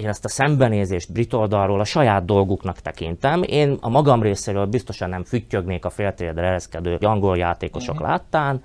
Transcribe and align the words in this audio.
én 0.00 0.08
ezt 0.08 0.24
a 0.24 0.28
szembenézést 0.28 1.12
brit 1.12 1.32
oldalról 1.32 1.80
a 1.80 1.84
saját 1.84 2.24
dolguknak 2.24 2.78
tekintem. 2.78 3.42
Én 3.42 3.76
a 3.80 3.88
magam 3.88 4.22
részéről 4.22 4.66
biztosan 4.66 5.08
nem 5.08 5.24
füttyögnék 5.24 5.84
a 5.84 5.90
féltérdre 5.90 6.46
ereszkedő 6.46 6.96
angol 7.00 7.36
játékosok 7.36 7.94
uh-huh. 7.94 8.08
láttán, 8.08 8.62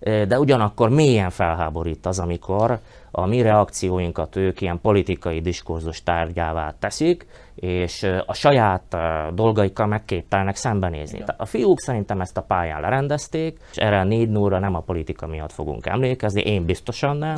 de 0.00 0.38
ugyanakkor 0.38 0.88
mélyen 0.88 1.30
felháborít 1.30 2.06
az, 2.06 2.18
amikor 2.18 2.78
a 3.10 3.26
mi 3.26 3.42
reakcióinkat 3.42 4.36
ők 4.36 4.60
ilyen 4.60 4.80
politikai 4.80 5.40
diskurzus 5.40 6.02
tárgyává 6.02 6.74
teszik, 6.78 7.26
és 7.54 8.06
a 8.26 8.34
saját 8.34 8.96
dolgaikkal 9.34 9.86
megképtelnek 9.86 10.56
szembenézni. 10.56 11.18
Igen. 11.18 11.34
A 11.38 11.44
fiúk 11.44 11.80
szerintem 11.80 12.20
ezt 12.20 12.36
a 12.36 12.42
pályán 12.42 12.80
lerendezték, 12.80 13.58
és 13.70 13.76
erre 13.76 13.98
a 13.98 14.04
négy 14.04 14.28
nóra 14.28 14.58
nem 14.58 14.74
a 14.74 14.80
politika 14.80 15.26
miatt 15.26 15.52
fogunk 15.52 15.86
emlékezni, 15.86 16.42
én 16.42 16.64
biztosan 16.64 17.16
nem. 17.16 17.34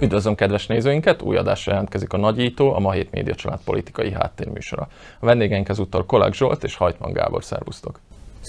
Üdvözlöm 0.00 0.34
kedves 0.34 0.66
nézőinket, 0.66 1.22
új 1.22 1.36
adásra 1.36 1.72
jelentkezik 1.72 2.12
a 2.12 2.16
Nagyító, 2.16 2.74
a 2.74 2.78
Ma 2.78 2.92
Hét 2.92 3.10
Média 3.10 3.34
Család 3.34 3.60
politikai 3.64 4.12
háttérműsora. 4.12 4.88
A 5.20 5.26
vendégeink 5.26 5.68
ezúttal 5.68 6.06
Kolák 6.06 6.34
Zsolt 6.34 6.64
és 6.64 6.76
Hajtman 6.76 7.12
Gábor, 7.12 7.44
szervusztok! 7.44 8.00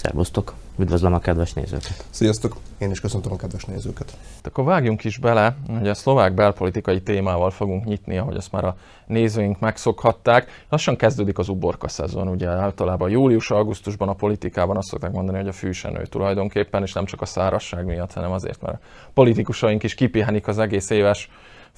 Szervusztok! 0.01 0.53
Üdvözlöm 0.77 1.13
a 1.13 1.19
kedves 1.19 1.53
nézőket! 1.53 2.05
Sziasztok! 2.09 2.55
Én 2.77 2.91
is 2.91 2.99
köszöntöm 2.99 3.31
a 3.31 3.35
kedves 3.35 3.65
nézőket! 3.65 4.17
Akkor 4.43 4.63
vágjunk 4.63 5.03
is 5.03 5.17
bele, 5.17 5.55
hogy 5.77 5.87
a 5.87 5.93
szlovák 5.93 6.33
belpolitikai 6.33 7.01
témával 7.01 7.51
fogunk 7.51 7.85
nyitni, 7.85 8.17
ahogy 8.17 8.35
ezt 8.35 8.51
már 8.51 8.63
a 8.63 8.75
nézőink 9.07 9.59
megszokhatták. 9.59 10.65
Lassan 10.69 10.95
kezdődik 10.95 11.37
az 11.37 11.49
uborka 11.49 11.87
szezon, 11.87 12.27
ugye 12.27 12.47
általában 12.47 13.09
július-augusztusban 13.09 14.09
a 14.09 14.13
politikában 14.13 14.77
azt 14.77 14.87
szokták 14.87 15.11
mondani, 15.11 15.37
hogy 15.37 15.47
a 15.47 15.51
fűsenő 15.51 16.05
tulajdonképpen, 16.05 16.81
és 16.83 16.93
nem 16.93 17.05
csak 17.05 17.21
a 17.21 17.25
szárasság 17.25 17.85
miatt, 17.85 18.13
hanem 18.13 18.31
azért, 18.31 18.61
mert 18.61 18.75
a 18.75 19.09
politikusaink 19.13 19.83
is 19.83 19.95
kipihenik 19.95 20.47
az 20.47 20.59
egész 20.59 20.89
éves 20.89 21.29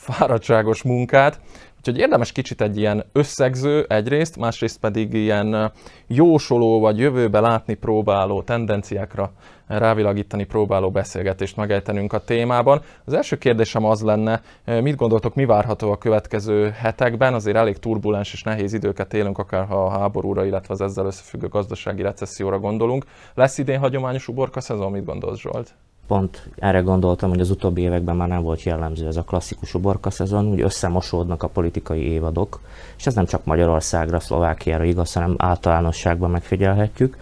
fáradtságos 0.01 0.83
munkát. 0.83 1.39
Úgyhogy 1.77 1.97
érdemes 1.97 2.31
kicsit 2.31 2.61
egy 2.61 2.77
ilyen 2.77 3.03
összegző 3.11 3.85
egyrészt, 3.89 4.37
másrészt 4.37 4.79
pedig 4.79 5.13
ilyen 5.13 5.71
jósoló 6.07 6.79
vagy 6.79 6.99
jövőbe 6.99 7.39
látni 7.39 7.73
próbáló 7.73 8.41
tendenciákra 8.41 9.31
rávilágítani 9.67 10.43
próbáló 10.43 10.91
beszélgetést 10.91 11.55
megejtenünk 11.55 12.13
a 12.13 12.23
témában. 12.23 12.81
Az 13.05 13.13
első 13.13 13.37
kérdésem 13.37 13.85
az 13.85 14.01
lenne, 14.01 14.41
mit 14.65 14.95
gondoltok, 14.95 15.35
mi 15.35 15.45
várható 15.45 15.91
a 15.91 15.97
következő 15.97 16.69
hetekben? 16.69 17.33
Azért 17.33 17.57
elég 17.57 17.77
turbulens 17.77 18.33
és 18.33 18.43
nehéz 18.43 18.73
időket 18.73 19.13
élünk, 19.13 19.37
akár 19.37 19.65
ha 19.65 19.85
a 19.85 19.89
háborúra, 19.89 20.45
illetve 20.45 20.73
az 20.73 20.81
ezzel 20.81 21.05
összefüggő 21.05 21.47
gazdasági 21.47 22.01
recesszióra 22.01 22.59
gondolunk. 22.59 23.05
Lesz 23.33 23.57
idén 23.57 23.79
hagyományos 23.79 24.27
uborka 24.27 24.61
szezon, 24.61 24.91
mit 24.91 25.05
gondolsz 25.05 25.39
Zsolt? 25.39 25.73
Pont 26.07 26.49
erre 26.55 26.79
gondoltam, 26.79 27.29
hogy 27.29 27.39
az 27.39 27.49
utóbbi 27.49 27.81
években 27.81 28.15
már 28.15 28.27
nem 28.27 28.41
volt 28.41 28.63
jellemző 28.63 29.07
ez 29.07 29.17
a 29.17 29.23
klasszikus 29.23 29.73
uborka 29.73 30.09
szezon, 30.09 30.47
úgy 30.47 30.61
összemosódnak 30.61 31.43
a 31.43 31.47
politikai 31.47 32.01
évadok, 32.01 32.59
és 32.97 33.05
ez 33.05 33.13
nem 33.13 33.25
csak 33.25 33.45
Magyarországra, 33.45 34.19
Szlovákiára 34.19 34.83
igaz, 34.83 35.13
hanem 35.13 35.35
általánosságban 35.37 36.29
megfigyelhetjük. 36.29 37.17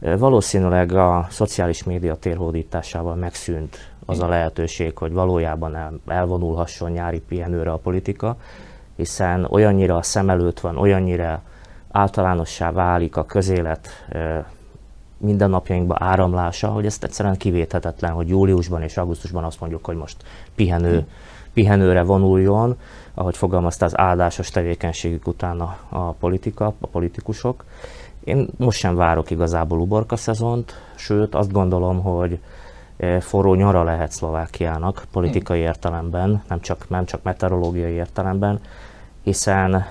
Valószínűleg 0.00 0.92
a 0.92 1.26
szociális 1.30 1.84
média 1.84 2.14
térhódításával 2.14 3.14
megszűnt 3.14 3.90
az 4.06 4.20
a 4.20 4.28
lehetőség, 4.28 4.96
hogy 4.96 5.12
valójában 5.12 5.76
el, 5.76 5.92
elvonulhasson 6.06 6.90
nyári 6.90 7.20
pihenőre 7.20 7.70
a 7.70 7.76
politika, 7.76 8.36
hiszen 8.96 9.46
olyannyira 9.50 9.96
a 9.96 10.02
szem 10.02 10.30
előtt 10.30 10.60
van, 10.60 10.76
olyannyira 10.76 11.42
általánossá 11.90 12.72
válik 12.72 13.16
a 13.16 13.24
közélet 13.24 13.88
mindennapjainkba 15.18 15.96
áramlása, 15.98 16.68
hogy 16.68 16.86
ezt 16.86 17.04
egyszerűen 17.04 17.36
kivéthetetlen, 17.36 18.12
hogy 18.12 18.28
júliusban 18.28 18.82
és 18.82 18.96
augusztusban 18.96 19.44
azt 19.44 19.60
mondjuk, 19.60 19.84
hogy 19.84 19.96
most 19.96 20.16
pihenő, 20.54 21.06
pihenőre 21.52 22.02
vonuljon, 22.02 22.78
ahogy 23.14 23.36
fogalmazta 23.36 23.84
az 23.84 23.98
áldásos 23.98 24.50
tevékenységük 24.50 25.26
után 25.26 25.60
a, 25.60 25.76
a 25.88 26.10
politika, 26.10 26.74
a 26.80 26.86
politikusok. 26.86 27.64
Én 28.24 28.48
most 28.56 28.78
sem 28.78 28.94
várok 28.94 29.30
igazából 29.30 29.78
uborka 29.78 30.16
szezont, 30.16 30.74
sőt 30.94 31.34
azt 31.34 31.52
gondolom, 31.52 32.02
hogy 32.02 32.38
e, 32.96 33.20
forró 33.20 33.54
nyara 33.54 33.82
lehet 33.82 34.12
Szlovákiának 34.12 35.06
politikai 35.12 35.60
értelemben, 35.60 36.42
nem 36.48 36.60
csak, 36.60 36.88
nem 36.88 37.04
csak 37.04 37.22
meteorológiai 37.22 37.92
értelemben, 37.92 38.60
hiszen 39.22 39.84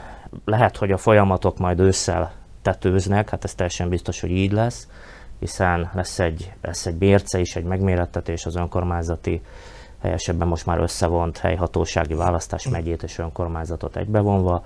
lehet, 0.46 0.78
hogy 0.78 0.92
a 0.92 0.98
folyamatok 0.98 1.58
majd 1.58 1.80
ősszel 1.80 2.32
tetőznek, 2.62 3.30
hát 3.30 3.44
ez 3.44 3.56
teljesen 3.56 3.90
biztos, 3.90 4.20
hogy 4.20 4.32
így 4.32 4.52
lesz, 4.52 4.88
hiszen 5.40 5.92
lesz 5.94 6.20
egy, 6.20 6.53
lesz 6.62 6.86
egy 6.86 6.96
bérce 6.96 7.40
is, 7.40 7.56
egy 7.56 7.64
megmérettetés 7.64 8.46
az 8.46 8.56
önkormányzati, 8.56 9.42
helyesebben 10.02 10.48
most 10.48 10.66
már 10.66 10.80
összevont 10.80 11.38
helyhatósági 11.38 12.14
választás 12.14 12.68
megyét 12.75 13.03
és 13.03 13.18
önkormányzatot 13.18 13.98
egybevonva, 13.98 14.66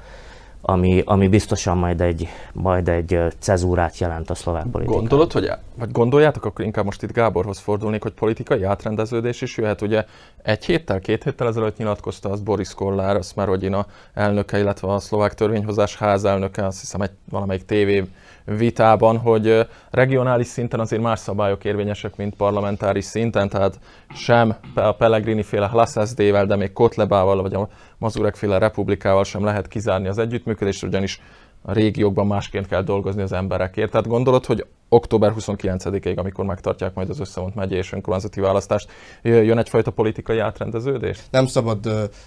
ami, 0.62 1.02
ami 1.06 1.28
biztosan 1.28 1.78
majd 1.78 2.02
egy, 2.02 2.28
majd 2.54 2.88
egy 2.88 3.20
cezúrát 3.40 3.98
jelent 3.98 4.30
a 4.30 4.36
szlovák 4.36 4.64
politikában. 4.64 5.00
Gondolod, 5.00 5.32
hogy, 5.32 5.52
vagy 5.76 5.92
gondoljátok, 5.92 6.46
akkor 6.46 6.66
inkább 6.66 6.86
most 6.86 7.04
itt 7.04 7.12
Gáborhoz 7.12 7.60
fordulnék, 7.60 8.02
hogy 8.02 8.14
politikai 8.14 8.64
átrendeződés 8.64 9.42
is 9.42 9.58
jöhet. 9.58 9.82
Ugye 9.82 10.06
egy 10.44 10.66
héttel, 10.66 11.00
két 11.00 11.24
héttel 11.24 11.48
ezelőtt 11.48 11.78
nyilatkozta 11.78 12.30
azt 12.30 12.44
Boris 12.44 12.74
Kollár, 12.74 13.16
azt 13.16 13.36
már, 13.36 13.48
hogy 13.48 13.66
a 13.66 13.86
elnöke, 14.14 14.60
illetve 14.60 14.94
a 14.94 15.00
szlovák 15.00 15.34
törvényhozás 15.34 15.98
házelnöke, 15.98 16.66
azt 16.66 16.80
hiszem 16.80 17.02
egy 17.02 17.12
valamelyik 17.30 17.66
tévé 17.66 18.04
vitában, 18.46 19.18
hogy 19.18 19.68
regionális 19.90 20.48
szinten 20.48 20.80
azért 20.80 21.02
más 21.02 21.20
szabályok 21.20 21.66
érvényesek, 21.66 22.16
mint 22.16 22.36
parlamentáris 22.36 23.06
szinten, 23.06 23.50
tehát 23.50 23.80
sem 24.14 24.56
a 24.74 24.92
Pellegrini 24.92 25.44
féle 25.44 25.68
Hlassz-SD-vel, 25.68 26.46
de 26.46 26.56
még 26.56 26.74
Kotlebával 26.74 27.42
vagy 27.42 27.54
a 27.54 27.70
Mazurek 28.02 28.36
féle 28.36 28.58
Republikával 28.58 29.24
sem 29.24 29.44
lehet 29.44 29.68
kizárni 29.68 30.08
az 30.08 30.18
együttműködést, 30.18 30.84
ugyanis 30.84 31.22
a 31.62 31.74
régiókban 31.74 32.28
másként 32.28 32.68
kell 32.68 32.84
dolgozni 32.84 33.22
az 33.22 33.32
emberekért. 33.32 33.92
Tehát 33.92 34.08
gondolod, 34.08 34.46
hogy 34.46 34.66
október 34.94 35.34
29-ig, 35.40 36.18
amikor 36.18 36.46
megtartják 36.46 36.94
majd 36.94 37.10
az 37.10 37.20
összevont 37.20 37.56
megye 37.56 37.76
és 37.78 37.92
önkormányzati 37.92 38.40
választást, 38.40 38.90
jön 39.22 39.58
egyfajta 39.58 39.92
politikai 39.92 40.40
átrendeződés? 40.40 41.20
Nem 41.30 41.48
szabad 41.48 41.86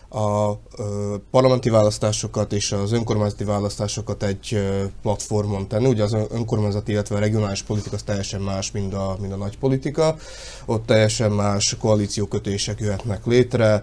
a 0.09 0.55
parlamenti 1.31 1.71
választásokat 1.71 2.53
és 2.53 2.73
az 2.73 2.93
önkormányzati 2.93 3.45
választásokat 3.45 4.23
egy 4.23 4.69
platformon 5.03 5.69
tenni. 5.69 5.87
Ugye 5.87 6.03
az 6.03 6.17
önkormányzati, 6.31 6.93
illetve 6.93 7.17
a 7.17 7.19
regionális 7.19 7.63
politika 7.63 7.95
az 7.95 8.03
teljesen 8.03 8.41
más, 8.41 8.71
mint 8.71 8.95
a, 8.95 9.17
mint 9.21 9.33
a 9.33 9.37
nagy 9.37 9.59
politika. 9.59 10.17
Ott 10.67 10.87
teljesen 10.87 11.31
más 11.31 11.77
koalíciókötések 11.81 12.81
jöhetnek 12.81 13.27
létre, 13.27 13.83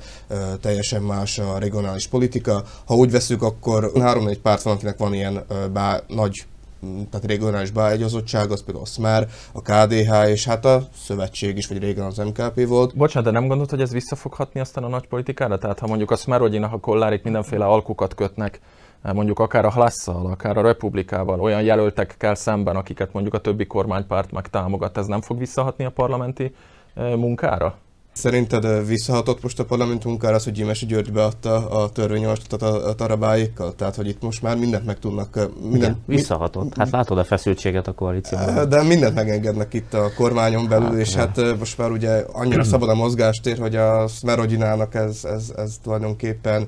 teljesen 0.61 1.01
más 1.01 1.39
a 1.39 1.57
regionális 1.57 2.07
politika. 2.07 2.63
Ha 2.85 2.95
úgy 2.95 3.11
veszük, 3.11 3.43
akkor 3.43 3.91
három-négy 3.99 4.39
párt 4.39 4.61
van, 4.61 4.73
akinek 4.73 4.97
van 4.97 5.13
ilyen 5.13 5.45
bá, 5.73 6.01
nagy 6.07 6.45
tehát 6.81 7.25
regionális 7.25 7.71
beágyazottság, 7.71 8.51
az 8.51 8.63
például 8.63 8.85
a 8.85 8.87
SMER, 8.87 9.27
a 9.53 9.61
KDH, 9.61 10.29
és 10.29 10.45
hát 10.45 10.65
a 10.65 10.87
szövetség 10.95 11.57
is, 11.57 11.67
vagy 11.67 11.79
régen 11.79 12.05
az 12.05 12.17
MKP 12.17 12.67
volt. 12.67 12.95
Bocsánat, 12.95 13.31
de 13.31 13.39
nem 13.39 13.47
gondolod, 13.47 13.69
hogy 13.69 13.81
ez 13.81 13.91
visszafoghatni 13.91 14.59
aztán 14.59 14.83
a 14.83 14.87
nagy 14.87 15.07
politikára? 15.07 15.57
Tehát 15.57 15.79
ha 15.79 15.87
mondjuk 15.87 16.11
a 16.11 16.15
SMER, 16.15 16.41
a 16.41 16.79
kollárik 16.79 17.23
mindenféle 17.23 17.65
alkukat 17.65 18.15
kötnek, 18.15 18.59
mondjuk 19.01 19.39
akár 19.39 19.65
a 19.65 19.71
Hlasszal, 19.71 20.25
akár 20.25 20.57
a 20.57 20.61
Republikával, 20.61 21.39
olyan 21.39 21.61
jelöltekkel 21.61 22.35
szemben, 22.35 22.75
akiket 22.75 23.13
mondjuk 23.13 23.33
a 23.33 23.39
többi 23.39 23.67
kormánypárt 23.67 24.31
meg 24.31 24.47
támogat, 24.47 24.97
ez 24.97 25.05
nem 25.05 25.21
fog 25.21 25.37
visszahatni 25.37 25.85
a 25.85 25.89
parlamenti 25.89 26.55
eh, 26.93 27.15
munkára? 27.15 27.75
Szerinted 28.13 28.87
visszahatott 28.87 29.43
most 29.43 29.59
a 29.59 29.65
parlament 29.65 30.03
munkára 30.03 30.35
az, 30.35 30.43
hogy 30.43 30.53
Gyimesi 30.53 30.85
György 30.85 31.11
beadta 31.11 31.69
a 31.69 31.89
törvényjavaslatot 31.89 32.61
a, 32.61 32.87
a 32.87 32.93
tarabáikkal? 32.93 33.75
Tehát, 33.75 33.95
hogy 33.95 34.07
itt 34.07 34.21
most 34.21 34.41
már 34.41 34.57
mindent 34.57 34.85
meg 34.85 34.99
tudnak... 34.99 35.49
Minden, 35.61 35.77
Igen, 35.77 36.01
visszahatott. 36.05 36.77
Hát 36.77 36.89
látod 36.89 37.17
a 37.17 37.23
feszültséget 37.23 37.87
a 37.87 37.91
koalícióban. 37.91 38.69
De 38.69 38.83
mindent 38.83 39.15
megengednek 39.15 39.73
itt 39.73 39.93
a 39.93 40.11
kormányon 40.15 40.67
belül, 40.67 40.89
hát, 40.89 40.97
és 40.97 41.15
hát 41.15 41.57
most 41.59 41.77
már 41.77 41.91
ugye 41.91 42.25
annyira 42.31 42.63
szabad 42.63 42.89
a 42.89 42.95
mozgástér, 42.95 43.59
hogy 43.59 43.75
a 43.75 44.07
Smerodjinának 44.07 44.95
ez, 44.95 45.19
ez, 45.23 45.53
ez 45.55 45.75
tulajdonképpen 45.83 46.67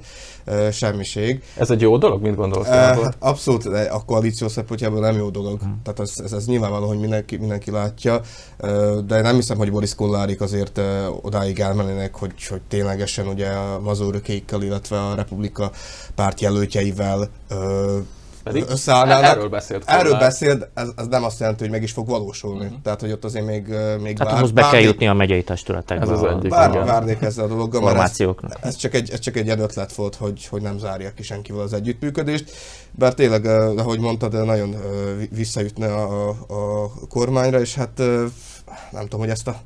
semmiség. 0.72 1.44
Ez 1.58 1.72
egy 1.72 1.82
jó 1.82 1.98
dolog? 1.98 2.22
Mit 2.22 2.36
gondolsz? 2.36 2.68
Hát 2.68 3.16
abszolút, 3.20 3.70
de 3.70 3.82
a 3.82 4.04
koalíció 4.06 4.48
szempontjából 4.48 5.00
nem 5.00 5.16
jó 5.16 5.30
dolog. 5.30 5.60
Hmm. 5.60 5.82
Tehát 5.84 6.00
ez, 6.00 6.14
ez, 6.24 6.32
ez 6.32 6.46
nyilvánvaló, 6.46 6.88
hogy 6.88 7.00
mindenki, 7.00 7.38
mindenki 7.38 7.72
látja, 7.72 8.22
de 9.06 9.22
nem 9.22 9.36
hiszem, 9.36 9.58
hogy 9.58 9.72
Boris 9.72 9.96
Kollárik 9.96 10.42
azért 10.42 10.82
odáig 11.34 11.60
elmennének, 11.60 12.16
hogy, 12.16 12.48
hogy 12.48 12.62
ténylegesen 12.62 13.28
ugye 13.28 13.48
a 13.48 13.80
mazurökékkel, 13.80 14.62
illetve 14.62 15.00
a 15.02 15.16
Republika 15.16 15.72
párt 16.16 16.42
jelöltjeivel 16.42 17.30
ö, 17.50 17.98
pedig 18.44 18.66
összeállnának. 18.70 19.24
Erről 19.24 19.50
beszélt. 19.50 19.84
Erről 19.86 20.18
beszélt, 20.18 20.70
ez, 20.74 20.88
ez, 20.96 21.08
nem 21.08 21.24
azt 21.24 21.40
jelenti, 21.40 21.62
hogy 21.64 21.72
meg 21.72 21.84
is 21.84 21.92
fog 21.92 22.08
valósulni. 22.08 22.66
Uh-huh. 22.66 22.82
Tehát, 22.84 23.02
hogy 23.02 23.12
ott 23.12 23.24
azért 23.24 23.46
még, 23.46 23.68
még 24.02 24.18
Tehát 24.18 24.34
bár, 24.34 24.54
be 24.54 24.70
kell 24.72 24.82
jutni 24.82 25.08
a 25.08 25.14
megyei 25.14 25.44
testületekbe. 25.44 26.04
Ez 26.04 26.10
az 26.10 26.24
egyik. 26.24 26.50
Bár, 26.50 26.72
várnék 26.72 27.22
ezzel 27.22 27.46
a 27.46 27.48
dologgal, 27.48 27.82
mert 27.82 28.20
ez, 28.20 28.28
ez, 28.62 28.76
csak 28.76 28.94
egy, 28.94 29.10
ez 29.10 29.20
csak 29.20 29.36
egy 29.36 29.50
ötlet 29.50 29.94
volt, 29.94 30.16
hogy, 30.16 30.46
hogy 30.46 30.62
nem 30.62 30.78
zárja 30.78 31.14
ki 31.14 31.24
senkivel 31.24 31.62
az 31.62 31.74
együttműködést. 31.74 32.52
Bár 32.92 33.14
tényleg, 33.14 33.46
ahogy 33.78 34.00
mondtad, 34.00 34.46
nagyon 34.46 34.76
visszajutna 35.30 35.86
a, 35.86 36.30
a, 36.48 36.84
a 36.84 37.08
kormányra, 37.10 37.60
és 37.60 37.76
hát 37.76 37.98
nem 38.92 39.02
tudom, 39.02 39.20
hogy 39.20 39.30
ezt 39.30 39.48
a 39.48 39.62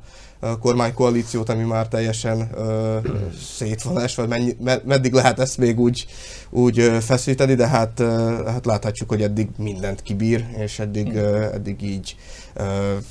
kormánykoalíciót, 0.60 1.48
ami 1.48 1.62
már 1.62 1.88
teljesen 1.88 2.50
ö, 2.54 2.98
szét 3.40 3.82
van 3.82 4.28
mennyi, 4.28 4.56
meddig 4.84 5.12
lehet 5.12 5.38
ezt 5.38 5.58
még 5.58 5.80
úgy, 5.80 6.06
úgy 6.50 6.80
feszíteni, 7.00 7.54
de 7.54 7.66
hát, 7.66 7.98
hát 8.46 8.66
láthatjuk, 8.66 9.08
hogy 9.08 9.22
eddig 9.22 9.48
mindent 9.56 10.02
kibír, 10.02 10.44
és 10.56 10.78
eddig, 10.78 11.16
eddig 11.52 11.82
így, 11.82 12.16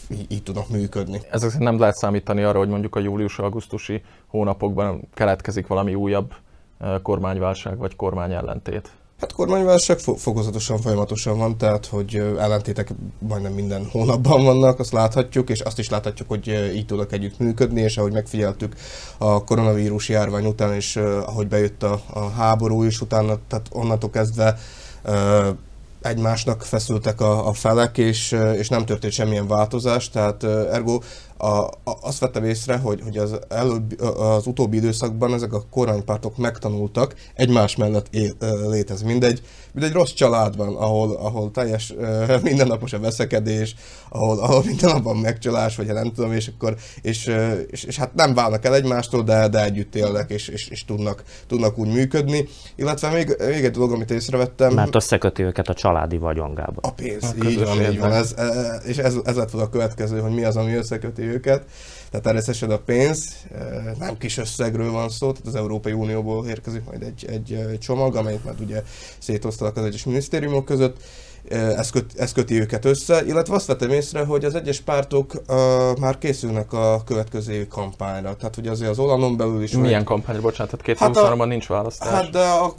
így, 0.10 0.26
így 0.28 0.44
tudnak 0.44 0.70
működni. 0.70 1.22
Ezek 1.32 1.58
nem 1.58 1.80
lehet 1.80 1.96
számítani 1.96 2.44
arra, 2.44 2.58
hogy 2.58 2.70
mondjuk 2.70 2.96
a 2.96 3.00
július-augusztusi 3.00 4.02
hónapokban 4.28 5.08
keletkezik 5.14 5.68
valami 5.68 5.96
újabb 5.96 6.34
kormányválság 7.02 7.78
vagy 7.78 7.96
kormányellentét. 7.96 8.92
Hát 9.20 9.34
kormányválság 9.34 10.00
fokozatosan, 10.00 10.82
folyamatosan 10.82 11.38
van, 11.38 11.58
tehát 11.58 11.86
hogy 11.86 12.16
ellentétek 12.16 12.90
majdnem 13.20 13.54
minden 13.54 13.86
hónapban 13.92 14.44
vannak, 14.44 14.80
azt 14.80 14.92
láthatjuk, 14.92 15.50
és 15.50 15.60
azt 15.60 15.80
is 15.80 15.90
láthatjuk, 15.90 16.28
hogy 16.28 16.72
így 16.76 16.86
tudnak 16.86 17.12
együtt 17.12 17.40
működni, 17.40 17.82
és 17.82 17.98
ahogy 17.98 18.12
megfigyeltük 18.12 18.76
a 19.18 19.44
koronavírus 19.44 20.10
járvány 20.10 20.46
után, 20.46 20.74
és 20.74 20.96
ahogy 21.26 21.48
bejött 21.48 21.84
a, 21.84 22.02
a 22.14 22.30
háború 22.30 22.84
is 22.84 23.02
utána, 23.02 23.38
tehát 23.48 23.68
onnantól 23.72 24.10
kezdve 24.10 24.58
egymásnak 26.02 26.64
feszültek 26.64 27.22
a, 27.22 27.48
a 27.48 27.54
felek, 27.54 27.98
és, 27.98 28.36
és 28.58 28.70
nem 28.70 28.86
történt 28.86 29.14
semmilyen 29.14 29.48
változás, 29.48 30.10
tehát 30.10 30.44
ergo 30.44 31.00
a, 31.38 31.48
a, 31.48 31.72
azt 32.02 32.20
vettem 32.20 32.44
észre, 32.44 32.78
hogy, 32.78 33.02
hogy 33.04 33.18
az, 33.18 33.40
előbb, 33.50 34.02
az 34.02 34.48
utóbbi 34.48 34.78
időszakban 34.78 35.34
ezek 35.34 35.54
a 35.54 35.64
kormánypártok 35.70 36.38
megtanultak 36.38 37.16
egymás 37.34 37.76
mellett 37.76 38.08
é, 38.12 38.32
létezni. 38.70 39.08
Mindegy, 39.08 39.42
mindegy 39.72 39.92
rossz 39.92 40.12
családban, 40.12 40.76
ahol, 40.76 41.16
ahol 41.16 41.52
teljes 41.52 41.94
mindennapos 42.44 42.94
a 42.94 43.00
veszekedés, 43.00 43.76
ahol, 44.10 44.40
ahol 44.40 44.64
minden 44.66 44.92
napban 44.92 45.18
megcsalás, 45.18 45.76
vagy 45.76 45.88
nem 45.88 46.12
tudom, 46.14 46.32
és 46.32 46.52
akkor 46.56 46.76
és, 47.02 47.32
és, 47.68 47.84
és, 47.84 47.98
hát 47.98 48.14
nem 48.14 48.34
válnak 48.34 48.66
el 48.66 48.76
egymástól, 48.76 49.24
de, 49.24 49.48
de 49.48 49.64
együtt 49.64 49.96
élnek, 49.96 50.30
és, 50.30 50.48
és, 50.48 50.68
és 50.68 50.86
tudnak, 50.86 51.24
tudnak 51.48 51.78
úgy 51.78 51.88
működni. 51.88 52.48
Illetve 52.76 53.10
még, 53.10 53.36
még 53.40 53.64
egy 53.64 53.72
dolog, 53.72 53.92
amit 53.92 54.12
észrevettem. 54.12 54.74
Mert 54.74 54.96
összeköti 54.96 55.44
őket 55.44 55.68
a 55.68 55.74
családi 55.74 56.18
vagyongába. 56.18 56.82
A 56.82 56.92
pénz, 56.92 57.24
a 57.40 57.46
így 57.46 57.64
van, 57.64 57.82
így 57.82 58.00
van. 58.00 58.12
Ez, 58.12 58.36
és 58.86 58.98
ez, 58.98 59.16
ez 59.24 59.36
lett 59.36 59.54
a 59.54 59.70
következő, 59.70 60.20
hogy 60.20 60.34
mi 60.34 60.44
az, 60.44 60.56
ami 60.56 60.74
összeköti 60.74 61.27
őket. 61.28 61.66
Tehát 62.10 62.26
természetesen 62.26 62.72
a 62.72 62.78
pénz, 62.78 63.36
nem 64.00 64.18
kis 64.18 64.38
összegről 64.38 64.92
van 64.92 65.10
szó, 65.10 65.32
tehát 65.32 65.48
az 65.48 65.56
Európai 65.56 65.92
Unióból 65.92 66.48
érkezik 66.48 66.84
majd 66.84 67.02
egy, 67.04 67.26
egy 67.30 67.78
csomag, 67.80 68.16
amelyet 68.16 68.44
már 68.44 68.56
ugye 68.60 68.84
szétosztanak 69.18 69.78
az 69.78 69.84
egyes 69.84 70.04
minisztériumok 70.04 70.66
között, 70.66 70.98
ez, 71.50 71.90
köt, 71.90 72.14
ez 72.18 72.32
köti 72.32 72.60
őket 72.60 72.86
össze, 72.86 73.26
illetve 73.26 73.56
azt 73.56 73.66
vettem 73.66 73.90
észre, 73.90 74.24
hogy 74.24 74.46
az 74.46 74.56
egyes 74.56 74.82
pártok 74.82 75.34
uh, 75.48 75.98
már 76.00 76.18
készülnek 76.18 76.74
a 76.74 77.02
következő 77.06 77.54
évi 77.54 77.68
kampányra. 77.68 78.36
Tehát 78.36 78.56
hogy 78.56 78.68
azért 78.68 78.90
az 78.90 79.00
Olanon 79.00 79.38
belül 79.38 79.64
is... 79.64 79.72
Milyen 79.72 80.04
kampányra? 80.04 80.42
Bocsánat, 80.42 80.78
tehát 80.84 81.14
2023-ban 81.14 81.38
hát 81.38 81.48
nincs 81.48 81.68
választás. 81.68 82.10
Hát 82.10 82.30
de 82.30 82.40
a, 82.40 82.74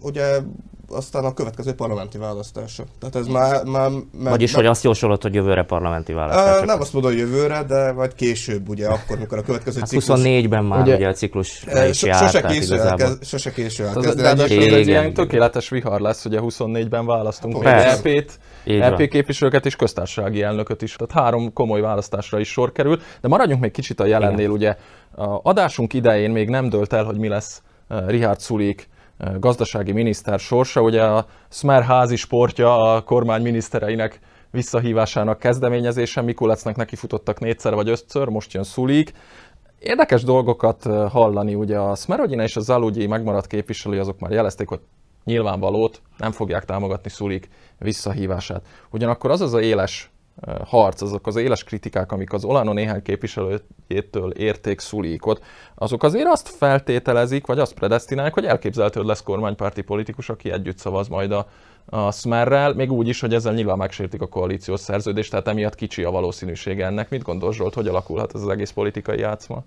ugye 0.00 0.38
aztán 0.88 1.24
a 1.24 1.34
következő 1.34 1.72
parlamenti 1.72 2.18
választása. 2.18 2.84
Tehát 2.98 3.16
ez 3.16 3.26
már... 3.26 3.64
már, 3.64 3.90
már 3.90 4.30
Vagyis, 4.30 4.52
már, 4.52 4.60
hogy 4.60 4.70
azt 4.70 4.84
jósolod, 4.84 5.22
hogy 5.22 5.34
jövőre 5.34 5.62
parlamenti 5.62 6.12
választás. 6.12 6.66
Nem 6.66 6.80
azt 6.80 6.92
mondom, 6.92 7.10
hogy 7.10 7.20
jövőre, 7.20 7.62
de 7.62 7.92
vagy 7.92 8.14
később, 8.14 8.68
ugye, 8.68 8.88
akkor, 8.88 9.18
mikor 9.18 9.38
a 9.38 9.42
következő 9.42 9.80
hát 9.80 9.88
ciklus... 9.88 10.20
24-ben 10.20 10.64
már 10.64 10.80
ugye, 10.80 10.96
ugye 10.96 11.08
a 11.08 11.12
ciklus 11.12 11.62
e, 11.66 11.88
is 11.88 12.02
járt, 12.02 12.24
sose, 12.24 12.46
késő 12.46 12.80
elkezd, 12.80 13.24
sose 13.24 13.52
késő 13.52 13.84
elkezdeni. 13.84 14.22
De, 14.22 14.34
de, 14.34 14.46
de 14.46 14.76
egy 14.76 14.86
ilyen 14.86 15.14
tökéletes 15.14 15.68
vihar 15.68 16.00
lesz, 16.00 16.24
ugye 16.24 16.38
24-ben 16.42 17.06
választunk 17.06 17.62
hát, 17.62 18.06
EP-t, 18.06 18.38
EP 18.64 19.08
képviselőket 19.08 19.66
és 19.66 19.76
köztársasági 19.76 20.42
elnököt 20.42 20.82
is. 20.82 20.96
Tehát 20.96 21.24
három 21.24 21.52
komoly 21.52 21.80
választásra 21.80 22.40
is 22.40 22.48
sor 22.48 22.72
kerül. 22.72 23.00
De 23.20 23.28
maradjunk 23.28 23.60
még 23.60 23.70
kicsit 23.70 24.00
a 24.00 24.06
jelennél, 24.06 24.38
Igen. 24.38 24.50
ugye 24.50 24.76
a 25.16 25.40
adásunk 25.42 25.92
idején 25.92 26.30
még 26.30 26.48
nem 26.48 26.68
dölt 26.68 26.92
el, 26.92 27.04
hogy 27.04 27.16
mi 27.18 27.28
lesz 27.28 27.62
Richard 28.06 28.40
Sulik 28.40 28.88
gazdasági 29.38 29.92
miniszter 29.92 30.38
sorsa. 30.38 30.80
Ugye 30.80 31.02
a 31.02 31.26
Smer 31.48 31.82
házi 31.82 32.16
sportja 32.16 32.92
a 32.92 33.02
kormány 33.02 33.42
minisztereinek 33.42 34.20
visszahívásának 34.50 35.38
kezdeményezése, 35.38 36.20
Mikulecnek 36.20 36.76
nekifutottak 36.76 37.40
négyszer 37.40 37.74
vagy 37.74 37.88
ötször, 37.88 38.28
most 38.28 38.52
jön 38.52 38.64
Szulik. 38.64 39.12
Érdekes 39.78 40.22
dolgokat 40.22 40.82
hallani, 41.10 41.54
ugye 41.54 41.78
a 41.78 41.94
Smerodina 41.94 42.42
és 42.42 42.56
a 42.56 42.60
Zalugyi 42.60 43.06
megmaradt 43.06 43.46
képviselői 43.46 43.98
azok 43.98 44.18
már 44.18 44.30
jelezték, 44.30 44.68
hogy 44.68 44.80
nyilvánvalót 45.24 46.02
nem 46.16 46.32
fogják 46.32 46.64
támogatni 46.64 47.10
Szulik 47.10 47.48
visszahívását. 47.78 48.66
Ugyanakkor 48.90 49.30
az 49.30 49.40
az 49.40 49.54
a 49.54 49.60
éles 49.60 50.10
harc, 50.64 51.02
azok 51.02 51.26
az 51.26 51.36
éles 51.36 51.64
kritikák, 51.64 52.12
amik 52.12 52.32
az 52.32 52.44
Olano 52.44 52.72
néhány 52.72 53.02
képviselőjétől 53.02 54.30
érték 54.30 54.80
Szulikot, 54.80 55.44
azok 55.74 56.02
azért 56.02 56.26
azt 56.26 56.48
feltételezik, 56.48 57.46
vagy 57.46 57.58
azt 57.58 57.74
predestinálják, 57.74 58.34
hogy 58.34 58.44
elképzelhető 58.44 59.02
lesz 59.02 59.22
kormánypárti 59.22 59.82
politikus, 59.82 60.28
aki 60.28 60.50
együtt 60.50 60.78
szavaz 60.78 61.08
majd 61.08 61.32
a, 61.32 61.46
a 61.86 62.12
Smerrel, 62.12 62.74
még 62.74 62.92
úgy 62.92 63.08
is, 63.08 63.20
hogy 63.20 63.34
ezzel 63.34 63.54
nyilván 63.54 63.76
megsértik 63.76 64.20
a 64.20 64.26
koalíciós 64.28 64.80
szerződést, 64.80 65.30
tehát 65.30 65.48
emiatt 65.48 65.74
kicsi 65.74 66.04
a 66.04 66.10
valószínűsége 66.10 66.86
ennek. 66.86 67.10
Mit 67.10 67.22
gondol 67.22 67.52
Zsolt, 67.52 67.74
hogy 67.74 67.88
alakulhat 67.88 68.34
ez 68.34 68.40
az 68.42 68.48
egész 68.48 68.70
politikai 68.70 69.18
játszma? 69.18 69.64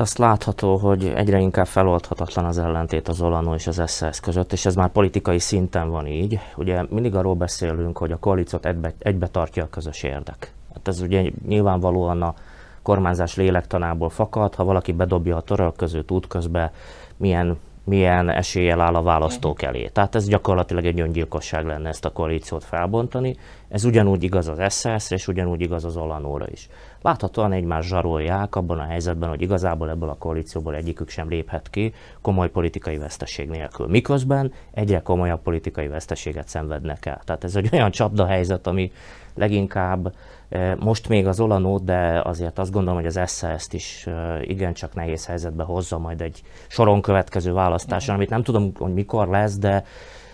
Azt 0.00 0.18
látható, 0.18 0.76
hogy 0.76 1.12
egyre 1.14 1.38
inkább 1.38 1.66
feloldhatatlan 1.66 2.44
az 2.44 2.58
ellentét 2.58 3.08
az 3.08 3.20
Olano 3.20 3.54
és 3.54 3.66
az 3.66 3.82
SZSZ 3.86 4.20
között, 4.20 4.52
és 4.52 4.66
ez 4.66 4.74
már 4.74 4.88
politikai 4.88 5.38
szinten 5.38 5.90
van 5.90 6.06
így. 6.06 6.38
Ugye 6.56 6.82
mindig 6.88 7.14
arról 7.14 7.34
beszélünk, 7.34 7.98
hogy 7.98 8.12
a 8.12 8.18
koalíciót 8.18 8.66
egybe, 8.66 8.94
egybe 8.98 9.26
tartja 9.26 9.64
a 9.64 9.68
közös 9.70 10.02
érdek. 10.02 10.52
Hát 10.74 10.88
ez 10.88 11.00
ugye 11.00 11.30
nyilvánvalóan 11.48 12.22
a 12.22 12.34
kormányzás 12.82 13.34
lélektanából 13.34 14.10
fakad, 14.10 14.54
ha 14.54 14.64
valaki 14.64 14.92
bedobja 14.92 15.36
a 15.36 15.40
törölközőt 15.40 16.10
útközbe, 16.10 16.72
milyen 17.16 17.58
milyen 17.88 18.30
eséllyel 18.30 18.80
áll 18.80 18.94
a 18.94 19.02
választók 19.02 19.62
elé. 19.62 19.86
Tehát 19.86 20.14
ez 20.14 20.28
gyakorlatilag 20.28 20.84
egy 20.84 21.00
öngyilkosság 21.00 21.66
lenne 21.66 21.88
ezt 21.88 22.04
a 22.04 22.12
koalíciót 22.12 22.64
felbontani. 22.64 23.36
Ez 23.68 23.84
ugyanúgy 23.84 24.22
igaz 24.22 24.48
az 24.48 24.72
SZSZ-re, 24.72 25.16
és 25.16 25.28
ugyanúgy 25.28 25.60
igaz 25.60 25.84
az 25.84 25.96
Olanóra 25.96 26.46
is. 26.50 26.68
Láthatóan 27.02 27.52
egymás 27.52 27.86
zsarolják 27.86 28.56
abban 28.56 28.78
a 28.78 28.84
helyzetben, 28.84 29.28
hogy 29.28 29.42
igazából 29.42 29.90
ebből 29.90 30.08
a 30.08 30.16
koalícióból 30.18 30.74
egyikük 30.74 31.08
sem 31.08 31.28
léphet 31.28 31.70
ki 31.70 31.94
komoly 32.22 32.50
politikai 32.50 32.96
veszteség 32.96 33.48
nélkül. 33.48 33.86
Miközben 33.86 34.52
egyre 34.70 35.00
komolyabb 35.00 35.42
politikai 35.42 35.88
veszteséget 35.88 36.48
szenvednek 36.48 37.06
el. 37.06 37.20
Tehát 37.24 37.44
ez 37.44 37.56
egy 37.56 37.68
olyan 37.72 37.90
csapda 37.90 38.26
helyzet, 38.26 38.66
ami 38.66 38.92
leginkább 39.34 40.14
eh, 40.48 40.74
most 40.76 41.08
még 41.08 41.26
az 41.26 41.40
Olanót, 41.40 41.84
de 41.84 42.20
azért 42.24 42.58
azt 42.58 42.72
gondolom, 42.72 43.02
hogy 43.02 43.16
az 43.16 43.20
SZSZ-t 43.30 43.72
is 43.72 44.06
eh, 44.06 44.48
igencsak 44.48 44.94
nehéz 44.94 45.26
helyzetbe 45.26 45.62
hozza 45.62 45.98
majd 45.98 46.20
egy 46.20 46.42
soron 46.68 47.02
következő 47.02 47.52
választáson, 47.52 48.14
amit 48.14 48.30
nem 48.30 48.42
tudom, 48.42 48.72
hogy 48.78 48.92
mikor 48.92 49.28
lesz, 49.28 49.58
de 49.58 49.84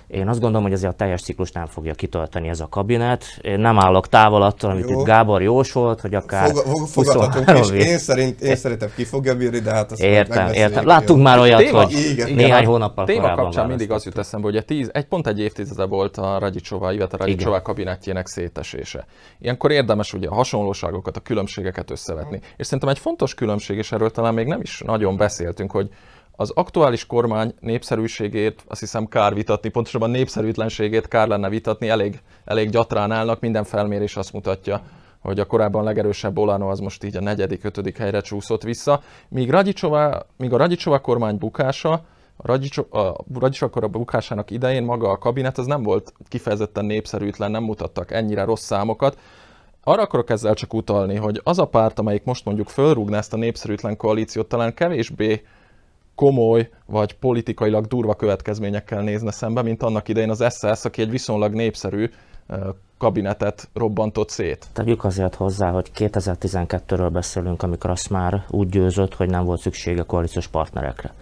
én 0.07 0.29
azt 0.29 0.41
gondolom, 0.41 0.63
hogy 0.63 0.73
azért 0.73 0.93
a 0.93 0.97
teljes 0.97 1.23
ciklus 1.23 1.53
nem 1.53 1.67
fogja 1.67 1.95
kitölteni 1.95 2.49
ez 2.49 2.61
a 2.61 2.69
kabinet. 2.69 3.25
Én 3.41 3.59
nem 3.59 3.79
állok 3.79 4.09
távol 4.09 4.43
attól, 4.43 4.71
amit 4.71 4.91
Jó. 4.91 5.01
itt 5.01 5.07
Gábor 5.07 5.43
jósolt, 5.43 6.01
hogy 6.01 6.15
akár 6.15 6.51
Fog, 6.51 6.87
fog, 6.87 7.05
fogadhatunk 7.05 7.59
is. 7.59 7.87
Én, 7.87 7.99
szerint, 7.99 8.41
én 8.41 8.57
szerintem 8.57 8.91
ki 8.97 9.05
fogja 9.05 9.37
bírni, 9.37 9.59
de 9.59 9.71
hát 9.71 9.93
azt 9.93 10.03
Értem, 10.03 10.53
értem. 10.53 10.87
Láttunk 10.87 11.23
már 11.23 11.39
olyat, 11.39 11.59
téma, 11.59 11.83
hogy 11.83 11.93
igen, 11.93 12.33
néhány 12.33 12.61
igen, 12.61 12.65
hónappal 12.65 13.05
téma 13.05 13.35
kapcsán 13.35 13.67
mindig 13.67 13.91
az 13.91 14.05
jut 14.05 14.19
eszembe, 14.19 14.47
hogy 14.47 14.57
a 14.57 14.63
tíz, 14.63 14.91
egy 14.93 15.07
pont 15.07 15.27
egy 15.27 15.41
évtizede 15.41 15.85
volt 15.85 16.17
a 16.17 16.39
Radicsová, 16.39 16.93
Iveta 16.93 17.17
Radicsová 17.17 17.63
kabinetjének 17.63 18.27
szétesése. 18.27 19.07
Ilyenkor 19.41 19.71
érdemes 19.71 20.13
ugye 20.13 20.29
a 20.29 20.35
hasonlóságokat, 20.35 21.17
a 21.17 21.21
különbségeket 21.21 21.91
összevetni. 21.91 22.41
És 22.57 22.67
szerintem 22.67 22.89
egy 22.89 22.99
fontos 22.99 23.35
különbség, 23.35 23.77
és 23.77 23.93
erről 23.93 24.11
talán 24.11 24.35
még 24.35 24.47
nem 24.47 24.61
is 24.61 24.83
nagyon 24.87 25.17
beszéltünk, 25.17 25.71
hogy 25.71 25.89
az 26.37 26.51
aktuális 26.51 27.07
kormány 27.07 27.55
népszerűségét 27.61 28.65
azt 28.69 28.81
hiszem 28.81 29.07
kár 29.07 29.35
vitatni, 29.35 29.69
pontosabban 29.69 30.11
népszerűtlenségét 30.11 31.09
kár 31.09 31.29
lenne 31.29 31.49
vitatni, 31.49 31.89
elég, 31.89 32.21
elég 32.45 32.71
gyatrán 32.71 33.13
állnak, 33.13 33.41
minden 33.41 33.65
felmérés 33.65 34.17
azt 34.17 34.33
mutatja, 34.33 34.83
hogy 35.21 35.41
a 35.41 35.45
korábban 35.45 35.85
legerősebb 35.85 36.39
Olano 36.39 36.71
az 36.71 36.79
most 36.79 37.05
így 37.05 37.17
a 37.17 37.21
negyedik, 37.21 37.65
ötödik 37.65 37.97
helyre 37.97 38.21
csúszott 38.21 38.63
vissza, 38.63 39.03
míg, 39.29 39.51
Radicsova, 39.51 40.27
míg 40.37 40.53
a 40.53 40.57
Radicsova 40.57 40.99
kormány 40.99 41.39
bukása, 41.39 41.93
a 42.37 42.47
Radicsova 42.47 43.19
kormány 43.71 43.91
bukásának 43.91 44.51
idején 44.51 44.83
maga 44.83 45.11
a 45.11 45.19
kabinet 45.19 45.59
az 45.59 45.67
nem 45.67 45.83
volt 45.83 46.13
kifejezetten 46.29 46.85
népszerűtlen, 46.85 47.51
nem 47.51 47.63
mutattak 47.63 48.13
ennyire 48.13 48.45
rossz 48.45 48.65
számokat, 48.65 49.19
arra 49.87 50.03
akarok 50.03 50.31
ezzel 50.31 50.55
csak 50.55 50.75
utalni, 50.75 51.17
hogy 51.17 51.41
az 51.45 51.59
a 51.59 51.65
párt, 51.65 51.99
amelyik 51.99 52.25
most 52.25 52.45
mondjuk 52.45 52.69
fölrúgná 52.69 53.19
ezt 53.19 53.33
a 53.33 53.37
népszerűtlen 53.37 53.97
koalíciót, 53.97 54.49
talán 54.49 54.75
kevésbé 54.75 55.43
komoly 56.15 56.71
vagy 56.87 57.15
politikailag 57.15 57.87
durva 57.87 58.15
következményekkel 58.15 59.03
nézne 59.03 59.31
szembe, 59.31 59.63
mint 59.63 59.83
annak 59.83 60.09
idején 60.09 60.31
az 60.31 60.45
SZSZ, 60.49 60.85
aki 60.85 61.03
egy 61.03 61.11
viszonylag 61.11 61.55
népszerű 61.55 62.11
kabinetet 62.99 63.69
robbantott 63.75 64.29
szét. 64.29 64.67
Tegyük 64.73 65.05
azért 65.05 65.35
hozzá, 65.35 65.71
hogy 65.71 65.91
2012-ről 65.97 67.09
beszélünk, 67.13 67.63
amikor 67.63 67.91
azt 67.91 68.11
már 68.11 68.45
úgy 68.51 68.69
győzött, 68.69 69.15
hogy 69.15 69.29
nem 69.29 69.45
volt 69.45 69.61
szüksége 69.61 70.03
koalíciós 70.03 70.47
partnerekre. 70.47 71.15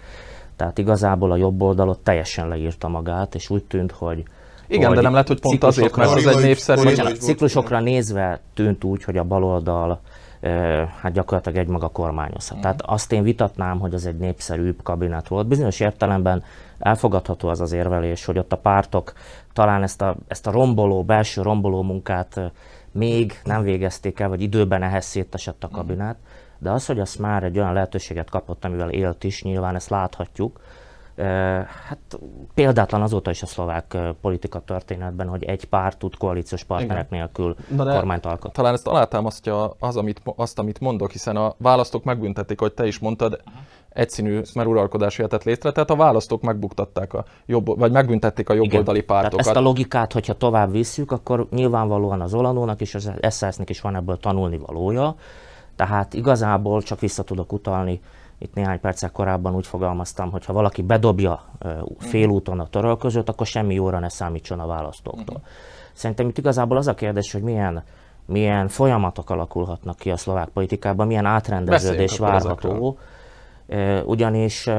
Tehát 0.56 0.78
igazából 0.78 1.32
a 1.32 1.37
jobb 1.37 1.62
oldalot 1.62 1.99
teljesen 1.99 2.49
leírta 2.49 2.88
magát, 2.88 3.34
és 3.34 3.50
úgy 3.50 3.64
tűnt, 3.64 3.92
hogy 3.92 4.22
igen, 4.66 4.87
hogy 4.87 4.96
de 4.96 5.02
nem 5.02 5.12
lehet, 5.12 5.28
hogy 5.28 5.40
pont 5.40 5.64
azért, 5.64 5.96
mert 5.96 6.11
az 6.11 6.26
egy 6.26 6.42
népszerű... 6.42 6.94
Ciklusokra 7.14 7.80
nézve 7.80 8.40
tűnt 8.54 8.84
úgy, 8.84 9.04
hogy 9.04 9.16
a 9.16 9.25
baloldal 9.25 10.00
hát 11.00 11.12
gyakorlatilag 11.12 11.58
egy 11.58 11.68
maga 11.68 11.88
kormányozhat. 11.88 12.58
Mm. 12.58 12.61
Tehát 12.61 12.82
azt 12.82 13.12
én 13.12 13.22
vitatnám, 13.22 13.78
hogy 13.78 13.94
az 13.94 14.06
egy 14.06 14.16
népszerűbb 14.16 14.82
kabinet 14.82 15.28
volt. 15.28 15.46
Bizonyos 15.46 15.80
értelemben 15.80 16.42
elfogadható 16.78 17.49
az 17.49 17.61
az 17.61 17.72
érvelés, 17.72 18.25
hogy 18.25 18.38
ott 18.38 18.52
a 18.52 18.56
pártok 18.56 19.12
talán 19.52 19.82
ezt 19.82 20.02
a, 20.02 20.16
ezt 20.28 20.46
a 20.46 20.50
romboló, 20.50 21.04
belső 21.04 21.42
romboló 21.42 21.82
munkát 21.82 22.40
még 22.92 23.40
nem 23.44 23.62
végezték 23.62 24.20
el, 24.20 24.28
vagy 24.28 24.40
időben 24.40 24.82
ehhez 24.82 25.04
szétesett 25.04 25.64
a 25.64 25.68
kabinet, 25.68 26.16
de 26.58 26.70
az, 26.70 26.87
hogy 26.87 27.00
azt 27.00 27.18
már 27.18 27.42
egy 27.42 27.58
olyan 27.58 27.72
lehetőséget 27.72 28.30
kapott, 28.30 28.64
amivel 28.64 28.90
élt 28.90 29.25
is, 29.25 29.42
nyilván 29.42 29.75
ezt 29.75 29.90
láthatjuk, 29.90 30.61
Hát 31.88 32.19
példátlan 32.54 33.02
azóta 33.02 33.31
is 33.31 33.42
a 33.42 33.47
szlovák 33.47 33.97
politika 34.21 34.61
történetben, 34.61 35.28
hogy 35.28 35.45
egy 35.45 35.64
párt 35.64 35.99
tud 35.99 36.16
koalíciós 36.16 36.64
partnerek 36.64 37.07
Igen. 37.07 37.19
nélkül 37.19 37.57
Na 37.76 37.85
de 37.85 37.92
kormányt 37.92 38.26
alkotni. 38.26 38.52
Talán 38.52 38.75
ezt 38.75 38.87
alátámasztja 38.87 39.75
az, 39.78 39.97
amit, 39.97 40.23
azt, 40.37 40.59
amit 40.59 40.81
mondok, 40.81 41.11
hiszen 41.11 41.37
a 41.37 41.54
választók 41.59 42.04
megbüntetik, 42.04 42.61
hogy 42.61 42.73
te 42.73 42.87
is 42.87 42.99
mondtad, 42.99 43.40
egyszínű 43.88 44.42
szmeruralkodás 44.42 45.16
jöhetett 45.16 45.45
létre, 45.45 45.73
tehát 45.73 45.90
a 45.90 45.97
választók 45.97 46.42
megbuktatták 46.42 47.14
a 47.14 47.25
jobb, 47.47 47.78
vagy 47.78 47.92
megbüntették 47.92 48.49
a 48.49 48.54
jobboldali 48.54 49.02
pártokat. 49.02 49.31
Tehát 49.31 49.47
ezt 49.47 49.57
a 49.57 49.69
logikát, 49.69 50.12
hogyha 50.12 50.35
tovább 50.35 50.73
visszük, 50.73 51.12
akkor 51.12 51.47
nyilvánvalóan 51.50 52.21
az 52.21 52.35
Olanónak 52.35 52.81
és 52.81 52.95
az 52.95 53.12
SZSZ-nek 53.28 53.71
is 53.71 53.81
van 53.81 53.97
ebből 53.97 54.16
tanulni 54.16 54.59
valója, 54.59 55.14
tehát 55.76 56.14
igazából 56.14 56.83
csak 56.83 57.00
vissza 57.00 57.23
tudok 57.23 57.52
utalni 57.52 58.00
itt 58.42 58.54
néhány 58.54 58.80
perccel 58.80 59.11
korábban 59.11 59.54
úgy 59.54 59.66
fogalmaztam, 59.66 60.30
hogy 60.30 60.44
ha 60.44 60.52
valaki 60.52 60.82
bedobja 60.82 61.44
félúton 61.99 62.61
a 62.61 62.66
törölközőt, 62.66 63.28
akkor 63.28 63.46
semmi 63.46 63.75
jóra 63.75 63.99
ne 63.99 64.08
számítson 64.08 64.61
a 64.61 64.66
választóktól. 64.66 65.37
Uh-huh. 65.37 65.50
Szerintem 65.92 66.28
itt 66.28 66.38
igazából 66.38 66.76
az 66.76 66.87
a 66.87 66.94
kérdés, 66.94 67.32
hogy 67.32 67.42
milyen, 67.42 67.82
milyen 68.26 68.68
folyamatok 68.68 69.30
alakulhatnak 69.30 69.96
ki 69.96 70.11
a 70.11 70.16
szlovák 70.16 70.49
politikában, 70.49 71.06
milyen 71.06 71.26
átrendeződés 71.26 72.18
várható. 72.18 72.99
Ugyanis 74.04 74.70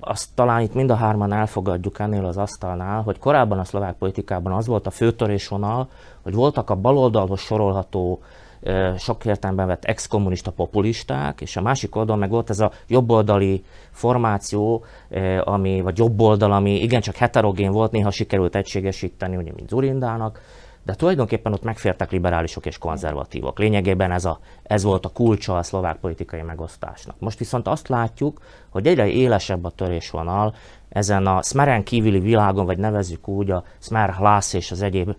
azt 0.00 0.28
talán 0.34 0.60
itt 0.60 0.74
mind 0.74 0.90
a 0.90 0.94
hárman 0.94 1.32
elfogadjuk 1.32 1.98
ennél 1.98 2.24
az 2.24 2.36
asztalnál, 2.36 3.02
hogy 3.02 3.18
korábban 3.18 3.58
a 3.58 3.64
szlovák 3.64 3.94
politikában 3.94 4.52
az 4.52 4.66
volt 4.66 4.86
a 4.86 4.90
főtörésvonal, 4.90 5.88
hogy 6.22 6.34
voltak 6.34 6.70
a 6.70 6.74
baloldalhoz 6.74 7.40
sorolható 7.40 8.20
sok 8.98 9.24
értelemben 9.24 9.66
vett 9.66 9.84
ex-kommunista 9.84 10.50
populisták, 10.50 11.40
és 11.40 11.56
a 11.56 11.62
másik 11.62 11.96
oldalon 11.96 12.20
meg 12.20 12.30
volt 12.30 12.50
ez 12.50 12.60
a 12.60 12.72
jobboldali 12.86 13.64
formáció, 13.90 14.84
ami, 15.44 15.80
vagy 15.80 15.98
jobboldal, 15.98 16.52
ami 16.52 16.82
igencsak 16.82 17.16
heterogén 17.16 17.70
volt, 17.70 17.92
néha 17.92 18.10
sikerült 18.10 18.54
egységesíteni, 18.56 19.36
ugye, 19.36 19.52
mint 19.54 19.68
Zurindának, 19.68 20.40
de 20.86 20.94
tulajdonképpen 20.94 21.52
ott 21.52 21.62
megfértek 21.62 22.10
liberálisok 22.10 22.66
és 22.66 22.78
konzervatívok. 22.78 23.58
Lényegében 23.58 24.12
ez, 24.12 24.24
a, 24.24 24.38
ez 24.62 24.82
volt 24.82 25.04
a 25.04 25.08
kulcsa 25.08 25.56
a 25.56 25.62
szlovák 25.62 25.96
politikai 25.96 26.42
megosztásnak. 26.42 27.16
Most 27.18 27.38
viszont 27.38 27.68
azt 27.68 27.88
látjuk, 27.88 28.40
hogy 28.68 28.86
egyre 28.86 29.06
élesebb 29.06 29.64
a 29.64 29.70
törésvonal 29.70 30.54
ezen 30.88 31.26
a 31.26 31.42
Smeren 31.42 31.84
kívüli 31.84 32.18
világon, 32.18 32.66
vagy 32.66 32.78
nevezzük 32.78 33.28
úgy 33.28 33.50
a 33.50 33.64
Smer 33.78 34.10
Hlász 34.10 34.52
és 34.52 34.70
az 34.70 34.82
egyéb 34.82 35.16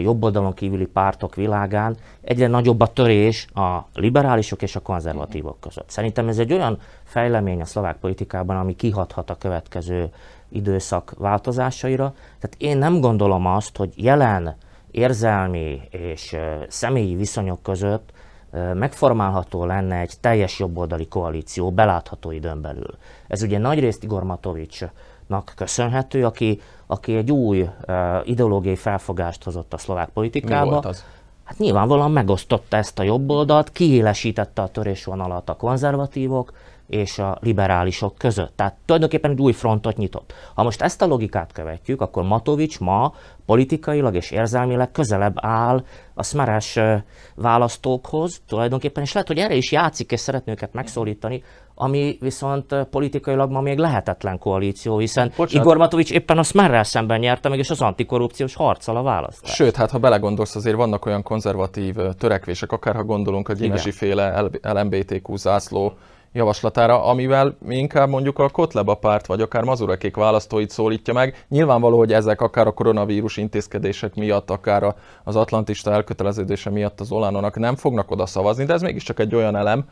jobb 0.00 0.22
oldalon 0.22 0.54
kívüli 0.54 0.86
pártok 0.86 1.34
világán 1.34 1.96
egyre 2.20 2.46
nagyobb 2.46 2.80
a 2.80 2.86
törés 2.86 3.46
a 3.54 3.78
liberálisok 3.94 4.62
és 4.62 4.76
a 4.76 4.80
konzervatívok 4.80 5.60
között. 5.60 5.90
Szerintem 5.90 6.28
ez 6.28 6.38
egy 6.38 6.52
olyan 6.52 6.78
fejlemény 7.04 7.60
a 7.60 7.64
szlovák 7.64 7.96
politikában, 7.96 8.56
ami 8.56 8.76
kihathat 8.76 9.30
a 9.30 9.38
következő 9.38 10.10
időszak 10.48 11.14
változásaira. 11.18 12.14
Tehát 12.40 12.56
én 12.58 12.78
nem 12.78 13.00
gondolom 13.00 13.46
azt, 13.46 13.76
hogy 13.76 13.92
jelen 13.96 14.56
érzelmi 14.90 15.80
és 15.90 16.36
személyi 16.68 17.14
viszonyok 17.14 17.62
között 17.62 18.10
megformálható 18.74 19.64
lenne 19.64 19.96
egy 19.96 20.12
teljes 20.20 20.58
jobboldali 20.58 21.08
koalíció 21.08 21.70
belátható 21.70 22.30
időn 22.30 22.60
belül. 22.60 22.96
Ez 23.28 23.42
ugye 23.42 23.58
nagyrészt 23.58 24.02
Igor 24.02 24.24
Matovicsnak 25.32 25.52
köszönhető, 25.56 26.24
aki 26.24 26.60
aki 26.86 27.16
egy 27.16 27.30
új 27.30 27.60
uh, 27.62 27.68
ideológiai 28.24 28.76
felfogást 28.76 29.44
hozott 29.44 29.72
a 29.72 29.78
szlovák 29.78 30.08
politikába. 30.08 30.64
Mi 30.64 30.70
volt 30.70 30.84
az? 30.84 31.04
Hát 31.44 31.58
nyilvánvalóan 31.58 32.10
megosztotta 32.10 32.76
ezt 32.76 32.98
a 32.98 33.02
jobb 33.02 33.30
oldalt, 33.30 33.72
kiélesítette 33.72 34.62
a 34.62 34.68
törésvonalat 34.68 35.48
a 35.48 35.56
konzervatívok 35.56 36.52
és 36.86 37.18
a 37.18 37.38
liberálisok 37.40 38.14
között. 38.18 38.52
Tehát 38.56 38.76
tulajdonképpen 38.84 39.30
egy 39.30 39.40
új 39.40 39.52
frontot 39.52 39.96
nyitott. 39.96 40.32
Ha 40.54 40.62
most 40.62 40.82
ezt 40.82 41.02
a 41.02 41.06
logikát 41.06 41.52
követjük, 41.52 42.00
akkor 42.00 42.22
Matovics 42.22 42.80
ma 42.80 43.14
politikailag 43.46 44.14
és 44.14 44.30
érzelmileg 44.30 44.90
közelebb 44.90 45.34
áll 45.36 45.84
a 46.14 46.22
szmeres 46.22 46.78
választókhoz 47.34 48.40
tulajdonképpen, 48.46 49.02
és 49.02 49.12
lehet, 49.12 49.28
hogy 49.28 49.38
erre 49.38 49.54
is 49.54 49.72
játszik, 49.72 50.12
és 50.12 50.20
szeretné 50.20 50.52
őket 50.52 50.72
megszólítani, 50.72 51.42
ami 51.82 52.16
viszont 52.20 52.74
politikailag 52.90 53.50
ma 53.50 53.60
még 53.60 53.78
lehetetlen 53.78 54.38
koalíció, 54.38 54.98
hiszen 54.98 55.32
Bocsánat. 55.36 55.64
Igor 55.64 55.76
Matovics 55.76 56.10
éppen 56.10 56.38
a 56.38 56.42
Smerrel 56.42 56.84
szemben 56.84 57.18
nyerte 57.18 57.48
meg, 57.48 57.58
és 57.58 57.70
az 57.70 57.80
antikorrupciós 57.80 58.54
harccal 58.54 58.96
a 58.96 59.02
választást. 59.02 59.54
Sőt, 59.54 59.76
hát 59.76 59.90
ha 59.90 59.98
belegondolsz, 59.98 60.56
azért 60.56 60.76
vannak 60.76 61.06
olyan 61.06 61.22
konzervatív 61.22 61.94
törekvések, 62.18 62.72
akár 62.72 62.94
ha 62.94 63.04
gondolunk 63.04 63.48
a 63.48 63.52
Gyimesi 63.52 63.90
féle 63.90 64.50
LMBTQ 64.62 65.36
zászló 65.36 65.92
javaslatára, 66.32 67.04
amivel 67.04 67.56
mi 67.58 67.76
inkább 67.76 68.08
mondjuk 68.08 68.38
a 68.38 68.48
Kotleba 68.48 68.94
párt, 68.94 69.26
vagy 69.26 69.40
akár 69.40 69.62
Mazurekék 69.64 70.16
választóit 70.16 70.70
szólítja 70.70 71.12
meg. 71.12 71.44
Nyilvánvaló, 71.48 71.98
hogy 71.98 72.12
ezek 72.12 72.40
akár 72.40 72.66
a 72.66 72.72
koronavírus 72.72 73.36
intézkedések 73.36 74.14
miatt, 74.14 74.50
akár 74.50 74.94
az 75.24 75.36
atlantista 75.36 75.92
elköteleződése 75.92 76.70
miatt 76.70 77.00
az 77.00 77.12
Olánonak 77.12 77.58
nem 77.58 77.76
fognak 77.76 78.10
oda 78.10 78.26
szavazni, 78.26 78.64
de 78.64 78.72
ez 78.72 78.82
mégiscsak 78.82 79.18
egy 79.18 79.34
olyan 79.34 79.56
elem, 79.56 79.84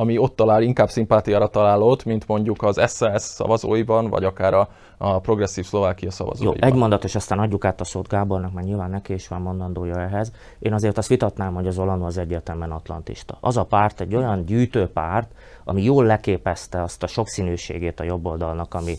ami 0.00 0.18
ott 0.18 0.36
talál 0.36 0.62
inkább 0.62 0.88
szimpátiára 0.88 1.46
találót, 1.46 2.04
mint 2.04 2.26
mondjuk 2.26 2.62
az 2.62 2.80
SZSZ 2.86 3.34
szavazóiban, 3.34 4.08
vagy 4.08 4.24
akár 4.24 4.54
a, 4.54 4.68
a 4.98 5.18
progresszív 5.18 5.64
Szlovákia 5.64 6.10
szavazóiban. 6.10 6.56
Jó, 6.60 6.68
egy 6.68 6.74
mondat, 6.74 7.04
és 7.04 7.14
aztán 7.14 7.38
adjuk 7.38 7.64
át 7.64 7.80
a 7.80 7.84
szót 7.84 8.08
Gábornak, 8.08 8.52
mert 8.52 8.66
nyilván 8.66 8.90
neki 8.90 9.12
is 9.12 9.28
van 9.28 9.40
mondandója 9.40 10.00
ehhez. 10.00 10.32
Én 10.58 10.72
azért 10.72 10.98
azt 10.98 11.08
vitatnám, 11.08 11.54
hogy 11.54 11.66
az 11.66 11.78
Olano 11.78 12.06
az 12.06 12.18
egyértelműen 12.18 12.70
atlantista. 12.70 13.38
Az 13.40 13.56
a 13.56 13.64
párt 13.64 14.00
egy 14.00 14.14
olyan 14.14 14.44
gyűjtőpárt, 14.44 15.30
ami 15.64 15.82
jól 15.82 16.04
leképezte 16.04 16.82
azt 16.82 17.02
a 17.02 17.06
sokszínűségét 17.06 18.00
a 18.00 18.04
jobboldalnak, 18.04 18.74
ami 18.74 18.94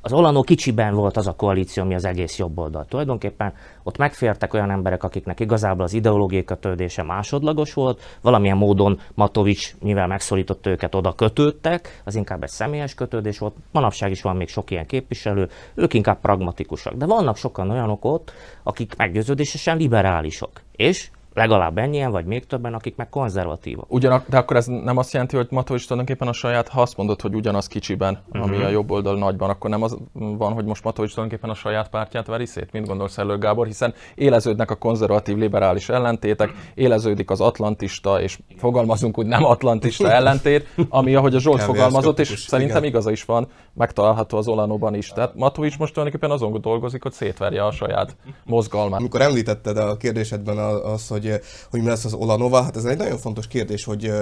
az 0.00 0.12
Olano 0.12 0.42
kicsiben 0.42 0.94
volt 0.94 1.16
az 1.16 1.26
a 1.26 1.32
koalíció, 1.32 1.82
ami 1.82 1.94
az 1.94 2.04
egész 2.04 2.38
jobboldal. 2.38 2.84
Tulajdonképpen 2.88 3.52
ott 3.82 3.96
megfértek 3.96 4.54
olyan 4.54 4.70
emberek, 4.70 5.02
akiknek 5.02 5.40
igazából 5.40 5.84
az 5.84 5.92
ideológiai 5.92 6.44
kötődése 6.44 7.02
másodlagos 7.02 7.74
volt, 7.74 8.02
valamilyen 8.20 8.56
módon 8.56 9.00
Matovics, 9.14 9.74
mivel 9.80 10.06
megszólított 10.06 10.66
őket, 10.66 10.94
oda 10.94 11.12
kötődtek, 11.12 12.02
az 12.04 12.14
inkább 12.14 12.42
egy 12.42 12.48
személyes 12.48 12.94
kötődés 12.94 13.38
volt. 13.38 13.54
Manapság 13.72 14.10
is 14.10 14.22
van 14.22 14.36
még 14.36 14.48
sok 14.48 14.70
ilyen 14.70 14.86
képviselő, 14.86 15.48
ők 15.74 15.94
inkább 15.94 16.20
pragmatikusak. 16.20 16.94
De 16.94 17.06
vannak 17.06 17.36
sokan 17.36 17.70
olyanok 17.70 18.04
ott, 18.04 18.32
akik 18.62 18.96
meggyőződésesen 18.96 19.76
liberálisok. 19.76 20.50
És 20.72 21.10
legalább 21.40 21.78
ennyien, 21.78 22.10
vagy 22.10 22.24
még 22.24 22.46
többen, 22.46 22.74
akik 22.74 22.96
meg 22.96 23.08
konzervatívak. 23.08 23.92
Ugyanak, 23.92 24.28
de 24.28 24.36
akkor 24.36 24.56
ez 24.56 24.66
nem 24.66 24.96
azt 24.96 25.12
jelenti, 25.12 25.36
hogy 25.36 25.46
Matovics 25.50 25.86
tulajdonképpen 25.86 26.28
a 26.28 26.32
saját, 26.32 26.68
ha 26.68 26.80
azt 26.80 26.96
mondod, 26.96 27.20
hogy 27.20 27.34
ugyanaz 27.34 27.66
kicsiben, 27.66 28.18
uh-huh. 28.26 28.42
ami 28.42 28.56
mhm. 28.56 28.66
a 28.66 28.68
jobb 28.68 28.90
oldal 28.90 29.18
nagyban, 29.18 29.50
akkor 29.50 29.70
nem 29.70 29.82
az 29.82 29.96
van, 30.12 30.52
hogy 30.52 30.64
most 30.64 30.84
Matovics 30.84 31.14
tulajdonképpen 31.14 31.50
a 31.50 31.54
saját 31.54 31.88
pártját 31.88 32.26
veri 32.26 32.46
szét? 32.46 32.72
Mint 32.72 32.86
gondolsz 32.86 33.18
elő, 33.18 33.38
Gábor? 33.38 33.66
Hiszen 33.66 33.94
éleződnek 34.14 34.70
a 34.70 34.74
konzervatív 34.74 35.36
liberális 35.36 35.88
ellentétek, 35.88 36.50
éleződik 36.74 37.30
az 37.30 37.40
atlantista, 37.40 38.20
és 38.20 38.38
fogalmazunk 38.56 39.18
úgy 39.18 39.26
nem 39.26 39.44
atlantista 39.44 40.12
ellentét, 40.18 40.66
ami, 40.88 41.14
ahogy 41.14 41.34
a 41.34 41.40
Zsolt 41.40 41.62
fogalmazott, 41.62 42.18
és 42.18 42.28
szerintem 42.28 42.84
igaza 42.84 43.10
is 43.10 43.24
van, 43.24 43.48
megtalálható 43.80 44.38
az 44.38 44.48
Olanóban 44.48 44.94
is. 44.94 45.08
Tehát 45.08 45.34
Matovics 45.34 45.78
most 45.78 45.92
tulajdonképpen 45.92 46.36
azon 46.36 46.60
dolgozik, 46.60 47.02
hogy 47.02 47.12
szétverje 47.12 47.64
a 47.64 47.70
saját 47.70 48.16
mozgalmát. 48.44 49.00
Amikor 49.00 49.20
említetted 49.20 49.76
a 49.76 49.96
kérdésedben 49.96 50.58
az, 50.58 51.08
hogy 51.08 51.20
hogy, 51.20 51.40
hogy 51.70 51.80
mi 51.80 51.86
lesz 51.86 52.04
az 52.04 52.14
Olanova, 52.14 52.62
hát 52.62 52.76
ez 52.76 52.84
egy 52.84 52.96
nagyon 52.96 53.18
fontos 53.18 53.46
kérdés, 53.46 53.84
hogy, 53.84 54.12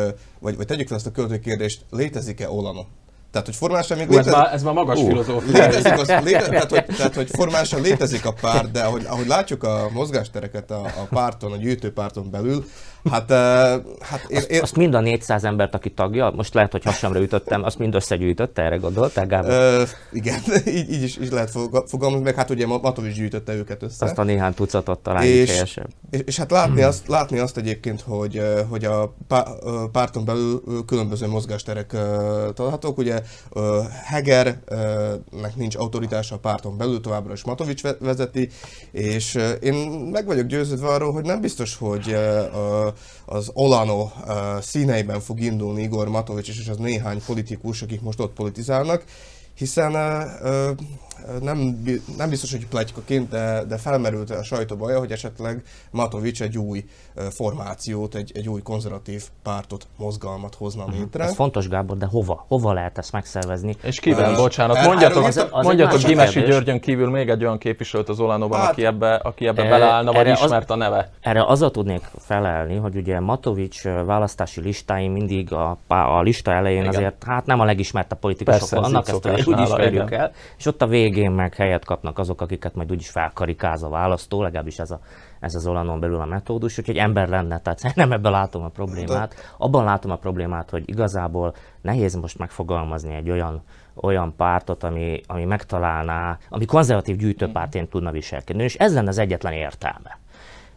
vagy, 0.40 0.56
vagy 0.56 0.66
tegyük 0.66 0.88
fel 0.88 0.96
ezt 0.96 1.06
a 1.06 1.10
költő 1.10 1.38
kérdést, 1.38 1.84
létezik-e 1.90 2.50
Olano? 2.50 2.84
Tehát, 3.30 3.46
hogy 3.46 3.56
formálisan 3.56 3.98
még 3.98 4.08
létezik... 4.08 4.32
Ez 4.32 4.38
már, 4.38 4.54
ez 4.54 4.62
már 4.62 4.74
magas 4.74 4.98
uh, 4.98 5.06
filozófia. 5.06 5.52
Létezik, 5.52 5.98
az, 5.98 6.08
léte, 6.24 6.48
tehát, 6.48 6.70
hogy, 6.70 6.84
tehát, 6.96 7.14
hogy 7.14 7.28
formálisan 7.30 7.80
létezik 7.80 8.26
a 8.26 8.32
párt, 8.40 8.70
de 8.70 8.82
ahogy, 8.82 9.04
ahogy 9.08 9.26
látjuk 9.26 9.62
a 9.62 9.88
mozgástereket 9.92 10.70
a, 10.70 10.80
a 10.84 11.06
párton, 11.10 11.52
a 11.52 11.56
gyűjtőpárton 11.56 12.30
belül, 12.30 12.64
Hát, 13.10 13.30
hát 14.00 14.24
én, 14.28 14.36
azt, 14.36 14.50
én... 14.50 14.62
azt 14.62 14.76
mind 14.76 14.94
a 14.94 15.00
400 15.00 15.44
embert, 15.44 15.74
aki 15.74 15.90
tagja, 15.90 16.30
most 16.30 16.54
lehet, 16.54 16.72
hogy 16.72 16.84
hasamra 16.84 17.20
ütöttem, 17.20 17.62
azt 17.62 17.78
mind 17.78 17.94
összegyűjtötte, 17.94 18.62
erre 18.62 18.76
gondoltál, 18.76 19.26
Gábor? 19.26 19.50
Ö, 19.50 19.82
igen, 20.12 20.40
így, 20.66 20.90
így, 20.92 21.02
is, 21.02 21.18
így 21.18 21.32
lehet 21.32 21.50
fogalmazni, 21.86 22.24
meg 22.24 22.34
hát 22.34 22.50
ugye 22.50 22.66
Matovics 22.66 23.14
gyűjtötte 23.14 23.54
őket 23.54 23.82
össze. 23.82 24.04
Azt 24.04 24.18
a 24.18 24.22
néhány 24.22 24.54
tucatot 24.54 24.98
talán 24.98 25.22
és, 25.22 25.50
helyesebb. 25.50 25.88
És, 26.10 26.20
és 26.24 26.36
hát 26.36 26.50
látni, 26.50 26.80
hmm. 26.80 26.88
azt, 26.88 27.08
látni 27.08 27.38
azt 27.38 27.56
egyébként, 27.56 28.00
hogy, 28.00 28.42
hogy 28.68 28.84
a 28.84 29.14
párton 29.92 30.24
belül 30.24 30.62
különböző 30.86 31.26
mozgásterek 31.26 31.96
találhatók. 32.54 32.98
Ugye 32.98 33.22
Hegernek 34.04 35.56
nincs 35.56 35.76
autoritása 35.76 36.34
a 36.34 36.38
párton 36.38 36.76
belül, 36.76 37.00
továbbra 37.00 37.32
is 37.32 37.44
Matovics 37.44 37.82
vezeti, 38.00 38.48
és 38.90 39.38
én 39.60 39.74
meg 40.12 40.26
vagyok 40.26 40.46
győződve 40.46 40.88
arról, 40.88 41.12
hogy 41.12 41.24
nem 41.24 41.40
biztos, 41.40 41.76
hogy 41.76 42.16
az 43.24 43.50
Olano 43.52 44.10
színeiben 44.60 45.20
fog 45.20 45.40
indulni 45.40 45.82
Igor 45.82 46.08
Matovics 46.08 46.48
és 46.48 46.68
az 46.68 46.76
néhány 46.76 47.22
politikus, 47.26 47.82
akik 47.82 48.00
most 48.00 48.20
ott 48.20 48.32
politizálnak, 48.32 49.04
hiszen 49.58 49.94
nem, 51.40 51.82
nem 52.16 52.28
biztos, 52.28 52.50
hogy 52.50 52.66
plegykaként, 52.66 53.28
de, 53.28 53.64
de 53.68 53.76
felmerült 53.76 54.30
a 54.30 54.42
sajtóba 54.42 54.98
hogy 54.98 55.12
esetleg 55.12 55.62
Matovics 55.90 56.42
egy 56.42 56.58
új 56.58 56.84
formációt, 57.30 58.14
egy, 58.14 58.32
egy 58.34 58.48
új 58.48 58.62
konzervatív 58.62 59.24
pártot, 59.42 59.86
mozgalmat 59.96 60.54
hozna 60.54 60.82
uh-huh. 60.82 60.98
létre. 60.98 61.24
Ez 61.24 61.34
fontos, 61.34 61.68
Gábor, 61.68 61.96
de 61.96 62.06
hova? 62.06 62.44
Hova 62.48 62.72
lehet 62.72 62.98
ezt 62.98 63.12
megszervezni? 63.12 63.76
És 63.82 64.00
kivel, 64.00 64.30
uh, 64.30 64.36
bocsánat, 64.36 64.84
mondjatok, 64.84 65.24
az, 65.24 65.46
az 65.50 65.64
mondjatok 65.66 66.02
Gimesi 66.02 66.40
Györgyön 66.40 66.80
kívül 66.80 67.10
még 67.10 67.28
egy 67.28 67.42
olyan 67.42 67.58
képviselőt 67.58 68.08
az 68.08 68.20
Olánóban, 68.20 68.60
hát, 68.60 68.70
aki 68.70 68.84
ebbe, 68.84 69.14
aki 69.14 69.46
ebbe 69.46 69.64
e, 69.64 69.68
beleállna, 69.68 70.12
vagy 70.12 70.26
ismert 70.26 70.70
az, 70.70 70.76
a 70.76 70.76
neve? 70.76 71.10
Erre 71.20 71.42
a 71.42 71.70
tudnék 71.70 72.10
felelni, 72.18 72.76
hogy 72.76 72.96
ugye 72.96 73.20
Matovics 73.20 73.82
választási 73.82 74.60
listáim 74.60 75.12
mindig 75.12 75.52
a, 75.52 75.78
a 75.86 76.22
lista 76.22 76.52
elején 76.52 76.80
igen. 76.80 76.94
azért 76.94 77.24
hát 77.26 77.46
nem 77.46 77.60
a 77.60 77.64
legismertebb 77.64 78.18
politikusok 78.18 78.70
vannak, 78.70 79.08
ezt 79.08 79.46
úgy 79.48 79.60
ismerjük 79.60 80.10
el, 80.10 80.32
és 80.58 80.66
ott 80.66 80.82
a 80.82 80.86
végén 80.86 81.30
meg 81.30 81.54
helyet 81.54 81.84
kapnak 81.84 82.18
azok, 82.18 82.40
akiket 82.40 82.74
majd 82.74 82.90
úgyis 82.90 83.08
felkarikáz 83.08 83.82
a 83.82 83.88
választó, 83.88 84.42
legalábbis 84.42 84.78
ez, 84.78 84.90
a, 84.90 85.00
ez 85.40 85.54
az 85.54 85.66
olanon 85.66 86.00
belül 86.00 86.20
a 86.20 86.24
metódus, 86.24 86.78
úgyhogy 86.78 86.96
ember 86.96 87.28
lenne, 87.28 87.60
tehát 87.60 87.94
nem 87.94 88.12
ebben 88.12 88.32
látom 88.32 88.62
a 88.62 88.68
problémát. 88.68 89.34
Abban 89.58 89.84
látom 89.84 90.10
a 90.10 90.16
problémát, 90.16 90.70
hogy 90.70 90.82
igazából 90.86 91.54
nehéz 91.80 92.14
most 92.14 92.38
megfogalmazni 92.38 93.14
egy 93.14 93.30
olyan, 93.30 93.62
olyan 93.94 94.34
pártot, 94.36 94.84
ami, 94.84 95.20
ami 95.26 95.44
megtalálná, 95.44 96.38
ami 96.48 96.64
konzervatív 96.64 97.16
gyűjtőpártén 97.16 97.88
tudna 97.88 98.10
viselkedni, 98.10 98.62
és 98.62 98.74
ez 98.74 98.94
lenne 98.94 99.08
az 99.08 99.18
egyetlen 99.18 99.52
értelme. 99.52 100.18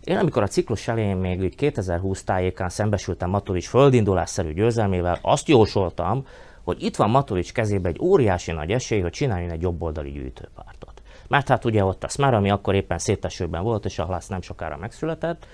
Én 0.04 0.18
amikor 0.18 0.44
a 0.44 0.48
ciklus 0.48 0.88
elején 0.88 1.18
még 1.18 1.56
2020 1.56 2.24
tájékán 2.24 2.70
szembesültem 2.70 3.30
Matovics 3.30 3.68
földindulásszerű 3.68 4.54
győzelmével, 4.54 5.20
azt 5.22 5.48
jósoltam, 5.48 6.25
hogy 6.63 6.84
itt 6.84 6.96
van 6.96 7.10
Matovics 7.10 7.53
kezében 7.53 7.91
egy 7.91 8.01
óriási 8.01 8.51
nagy 8.51 8.72
esély, 8.72 9.00
hogy 9.00 9.12
csináljon 9.12 9.51
egy 9.51 9.62
jobboldali 9.62 10.12
gyűjtőpártot. 10.12 11.01
Mert 11.27 11.48
hát 11.48 11.65
ugye 11.65 11.84
ott 11.84 12.03
a 12.03 12.08
Smar, 12.08 12.34
ami 12.34 12.50
akkor 12.50 12.75
éppen 12.75 12.98
szétesőben 12.98 13.63
volt, 13.63 13.86
és 13.86 14.00
a 14.00 14.06
Halász 14.06 14.27
nem 14.27 14.41
sokára 14.41 14.77
megszületett, 14.77 15.48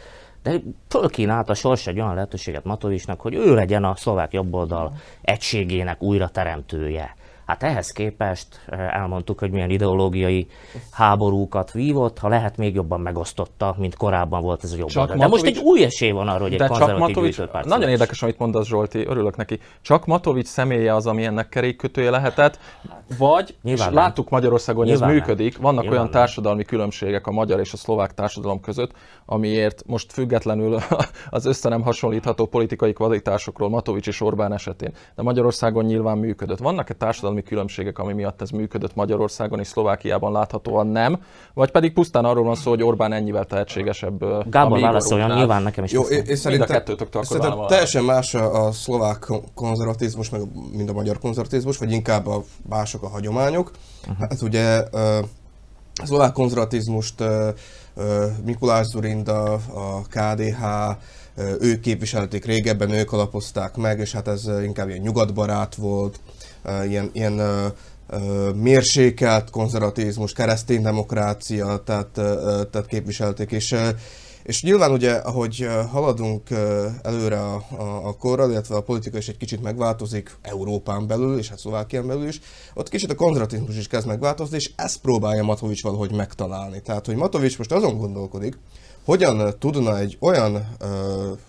de 0.43 0.61
fölkínált 0.87 1.49
a 1.49 1.53
sors 1.53 1.87
egy 1.87 1.99
olyan 1.99 2.13
lehetőséget 2.13 2.63
Matovicsnak, 2.63 3.21
hogy 3.21 3.33
ő 3.33 3.55
legyen 3.55 3.83
a 3.83 3.95
szlovák 3.95 4.33
jobboldal 4.33 4.93
egységének 5.21 6.01
újra 6.01 6.29
teremtője. 6.29 7.15
Hát 7.47 7.63
ehhez 7.63 7.91
képest 7.91 8.47
elmondtuk, 8.69 9.39
hogy 9.39 9.51
milyen 9.51 9.69
ideológiai 9.69 10.47
háborúkat 10.91 11.71
vívott, 11.71 12.19
ha 12.19 12.27
lehet 12.27 12.57
még 12.57 12.75
jobban 12.75 13.01
megosztotta, 13.01 13.75
mint 13.77 13.95
korábban 13.95 14.41
volt 14.41 14.63
ez 14.63 14.71
a 14.71 14.77
jobb 14.77 14.89
oldal. 14.95 15.17
De 15.17 15.27
most 15.27 15.45
egy 15.45 15.57
új 15.57 15.83
esély 15.83 16.11
van 16.11 16.27
arra, 16.27 16.41
hogy 16.41 16.53
egy 16.53 16.67
konzervatív 16.67 16.99
Matovics, 16.99 17.41
Nagyon 17.63 17.89
érdekes, 17.89 18.23
amit 18.23 18.37
mondasz 18.37 18.67
Zsolti, 18.67 19.05
örülök 19.05 19.35
neki. 19.35 19.59
Csak 19.81 20.05
Matovics 20.05 20.47
személye 20.47 20.95
az, 20.95 21.07
ami 21.07 21.25
ennek 21.25 21.49
kerékkötője 21.49 22.09
lehetett, 22.09 22.59
vagy, 23.17 23.55
Nyilván 23.61 23.87
és 23.87 23.93
nem. 23.93 24.03
láttuk 24.03 24.29
Magyarországon, 24.29 24.81
hogy 24.83 24.91
Nyilván 24.91 25.09
ez 25.09 25.15
működik, 25.15 25.53
nem. 25.53 25.61
vannak 25.61 25.81
Nyilván 25.81 25.99
olyan 25.99 26.11
társadalmi 26.11 26.57
nem. 26.57 26.67
különbségek 26.67 27.27
a 27.27 27.31
magyar 27.31 27.59
és 27.59 27.73
a 27.73 27.77
szlovák 27.77 28.13
társadalom 28.13 28.59
között, 28.59 28.91
amiért 29.25 29.83
most 29.85 30.11
függetlenül 30.11 30.79
az 31.29 31.45
össze 31.45 31.69
nem 31.69 31.81
hasonlítható 31.81 32.45
politikai 32.45 32.93
kvalitásokról 32.93 33.69
Matovics 33.69 34.07
és 34.07 34.21
Orbán 34.21 34.53
esetén, 34.53 34.93
de 35.15 35.21
Magyarországon 35.21 35.85
nyilván 35.85 36.17
működött. 36.17 36.57
Vannak-e 36.57 36.93
társadalmi 36.93 37.36
társadalmi 37.37 37.43
különbségek, 37.43 37.99
ami 37.99 38.13
miatt 38.13 38.41
ez 38.41 38.49
működött 38.49 38.95
Magyarországon 38.95 39.59
és 39.59 39.67
Szlovákiában 39.67 40.31
láthatóan 40.31 40.87
nem, 40.87 41.21
vagy 41.53 41.71
pedig 41.71 41.93
pusztán 41.93 42.25
arról 42.25 42.43
van 42.43 42.55
szó, 42.55 42.69
hogy 42.69 42.83
Orbán 42.83 43.13
ennyivel 43.13 43.45
tehetségesebb. 43.45 44.49
Gábor 44.49 44.79
válaszoljon, 44.79 45.31
nyilván 45.31 45.63
nekem 45.63 45.83
is. 45.83 45.91
Jó, 45.91 46.03
én 46.03 46.35
szerintem, 46.35 46.83
szerintem 47.21 47.65
teljesen 47.67 48.03
más 48.03 48.33
a, 48.33 48.65
a 48.65 48.71
szlovák 48.71 49.27
konzervatizmus, 49.53 50.29
meg 50.29 50.41
mint 50.71 50.89
a 50.89 50.93
magyar 50.93 51.19
konzervatizmus, 51.19 51.77
vagy 51.77 51.91
inkább 51.91 52.27
a 52.27 52.43
mások 52.69 53.03
a 53.03 53.07
hagyományok. 53.07 53.71
Uh-huh. 54.01 54.17
Hát 54.19 54.41
ugye 54.41 54.75
a 54.75 56.03
szlovák 56.03 56.31
konzervatizmust 56.31 57.23
Mikulás 58.45 58.85
Zurinda, 58.85 59.53
a 59.53 60.01
KDH, 60.09 60.63
ők 61.59 61.79
képviselték 61.79 62.45
régebben, 62.45 62.91
ők 62.91 63.11
alapozták 63.11 63.75
meg, 63.75 63.99
és 63.99 64.11
hát 64.11 64.27
ez 64.27 64.49
inkább 64.63 64.89
ilyen 64.89 65.01
nyugatbarát 65.01 65.75
volt, 65.75 66.19
ilyen, 66.89 67.09
ilyen 67.13 67.41
mérsékelt 68.55 69.49
konzervatizmus, 69.49 70.33
kereszténydemokrácia, 70.33 71.81
tehát, 71.85 72.09
tehát 72.69 72.87
képviselték, 72.87 73.51
és 73.51 73.75
és 74.47 74.63
nyilván 74.63 74.91
ugye, 74.91 75.11
ahogy 75.11 75.67
haladunk 75.91 76.49
előre 77.01 77.39
a, 77.39 77.65
a, 77.77 78.07
a 78.07 78.13
korral, 78.13 78.51
illetve 78.51 78.75
a 78.75 78.81
politika 78.81 79.17
is 79.17 79.27
egy 79.27 79.37
kicsit 79.37 79.61
megváltozik 79.61 80.37
Európán 80.41 81.07
belül, 81.07 81.37
és 81.37 81.49
hát 81.49 81.59
Szlovákián 81.59 82.07
belül 82.07 82.27
is, 82.27 82.41
ott 82.73 82.89
kicsit 82.89 83.11
a 83.11 83.15
konzervatizmus 83.15 83.77
is 83.77 83.87
kezd 83.87 84.07
megváltozni, 84.07 84.55
és 84.55 84.71
ezt 84.75 85.01
próbálja 85.01 85.43
Matovics 85.43 85.83
valahogy 85.83 86.11
megtalálni. 86.11 86.81
Tehát, 86.81 87.05
hogy 87.05 87.15
Matovics 87.15 87.57
most 87.57 87.71
azon 87.71 87.97
gondolkodik, 87.97 88.57
hogyan 89.07 89.55
tudna 89.59 89.97
egy 89.97 90.17
olyan 90.19 90.55
ö, 90.79 90.85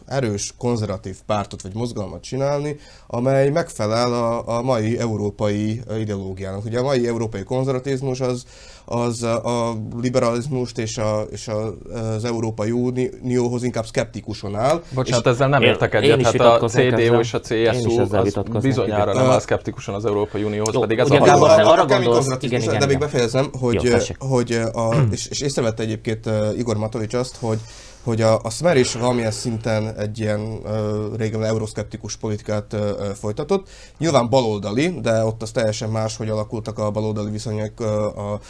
erős 0.07 0.55
konzervatív 0.59 1.17
pártot 1.27 1.63
vagy 1.63 1.75
mozgalmat 1.75 2.23
csinálni, 2.23 2.77
amely 3.07 3.51
megfelel 3.51 4.13
a, 4.13 4.57
a 4.57 4.63
mai 4.63 4.99
európai 4.99 5.81
ideológiának. 5.99 6.65
Ugye 6.65 6.79
a 6.79 6.83
mai 6.83 7.07
európai 7.07 7.43
konzervatizmus 7.43 8.21
az, 8.21 8.45
az 8.85 9.23
a 9.23 9.77
liberalizmust 10.01 10.79
és, 10.79 10.99
a, 10.99 11.21
és 11.31 11.49
a, 11.49 11.75
az 12.15 12.25
Európai 12.25 12.71
Unióhoz 12.71 13.63
inkább 13.63 13.87
szkeptikusan 13.87 14.57
áll. 14.57 14.83
Bocsánat, 14.95 15.25
és 15.27 15.33
ezzel 15.33 15.49
nem 15.49 15.63
értek 15.63 15.95
egyet, 15.95 16.23
hát 16.23 16.63
a 16.63 16.69
CDU 16.69 17.19
és 17.19 17.35
a 17.35 17.41
CSU 17.41 18.01
az 18.01 18.63
bizonyára 18.63 19.15
nem 19.15 19.31
áll 19.31 19.41
szkeptikusan 19.41 19.95
az 19.95 20.05
Európai 20.05 20.43
Unióhoz, 20.43 20.75
Jó, 20.75 20.81
pedig 20.81 20.99
ez 20.99 21.11
a, 21.11 21.19
Gábor, 21.19 21.49
a, 21.49 21.71
arra 21.71 21.87
gondolsz, 21.87 22.37
igen, 22.41 22.63
igen, 22.63 22.79
de 22.79 22.87
még 22.87 22.99
befejezem, 22.99 23.51
hogy, 23.61 23.83
Jó, 23.83 23.97
hogy 24.19 24.53
a, 24.73 24.95
és, 25.11 25.27
és 25.27 25.41
észrevette 25.41 25.83
egyébként 25.83 26.31
Igor 26.57 26.77
Matovics 26.77 27.15
azt, 27.15 27.37
hogy 27.49 27.61
hogy 28.09 28.23
a, 28.23 28.41
a 28.43 28.51
Smer 28.51 28.77
is 28.77 28.93
valamilyen 28.93 29.31
szinten 29.31 29.95
egy 29.97 30.19
ilyen 30.19 30.41
uh, 30.41 31.17
régen 31.17 31.45
euroszkeptikus 31.45 32.17
politikát 32.17 32.73
uh, 32.73 32.81
folytatott. 33.21 33.69
Nyilván 33.99 34.29
baloldali, 34.29 35.01
de 35.01 35.25
ott 35.25 35.43
az 35.43 35.51
teljesen 35.51 35.91
más, 35.91 36.17
hogy 36.17 36.29
alakultak 36.29 36.79
a 36.79 36.91
baloldali 36.91 37.31
viszonyok 37.31 37.81
uh, 37.81 38.33
a, 38.33 38.41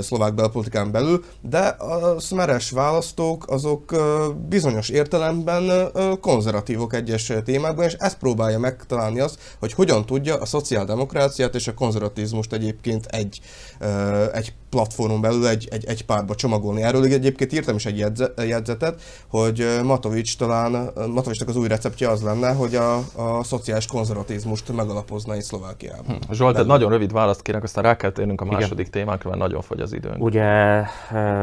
szlovák 0.00 0.34
belpolitikán 0.34 0.90
belül, 0.90 1.24
de 1.40 1.58
a 1.66 2.20
Smeres 2.20 2.70
választók 2.70 3.44
azok 3.48 3.92
uh, 3.92 4.34
bizonyos 4.48 4.88
értelemben 4.88 5.90
uh, 5.94 6.18
konzervatívok 6.20 6.94
egyes 6.94 7.32
témákban, 7.44 7.84
és 7.84 7.92
ezt 7.98 8.18
próbálja 8.18 8.58
megtalálni 8.58 9.20
azt, 9.20 9.38
hogy 9.58 9.72
hogyan 9.72 10.06
tudja 10.06 10.36
a 10.36 10.46
szociáldemokráciát 10.46 11.54
és 11.54 11.68
a 11.68 11.74
konzervatizmust 11.74 12.52
egyébként 12.52 13.06
egy, 13.06 13.40
uh, 13.80 14.36
egy 14.36 14.52
platformon 14.70 15.20
belül 15.20 15.46
egy, 15.46 15.68
egy, 15.70 15.84
egy 15.84 16.04
párba 16.04 16.34
csomagolni. 16.34 16.82
Erről 16.82 17.04
egyébként 17.04 17.52
írtam 17.52 17.76
is 17.76 17.86
egy 17.86 18.04
jegyzetet, 18.36 19.02
hogy 19.28 19.66
Matovics 19.84 20.36
talán, 20.36 20.90
Matovicsnak 21.14 21.48
az 21.48 21.56
új 21.56 21.68
receptje 21.68 22.08
az 22.08 22.22
lenne, 22.22 22.52
hogy 22.52 22.74
a, 22.74 22.96
a 22.96 23.42
szociális 23.42 23.86
konzervatizmust 23.86 24.72
megalapozna 24.72 25.36
itt 25.36 25.42
Szlovákiában. 25.42 26.18
Hm. 26.26 26.32
Zsolt, 26.32 26.58
egy 26.58 26.66
nagyon 26.66 26.90
rövid 26.90 27.12
választ 27.12 27.42
kérek, 27.42 27.62
aztán 27.62 27.84
rá 27.84 27.96
kell 27.96 28.10
térnünk 28.10 28.40
a 28.40 28.44
második 28.44 28.86
Igen. 28.86 28.90
témánkra, 28.90 29.28
mert 29.28 29.40
nagyon 29.40 29.62
fogy 29.62 29.80
az 29.80 29.92
időnk. 29.92 30.22
Ugye 30.22 30.82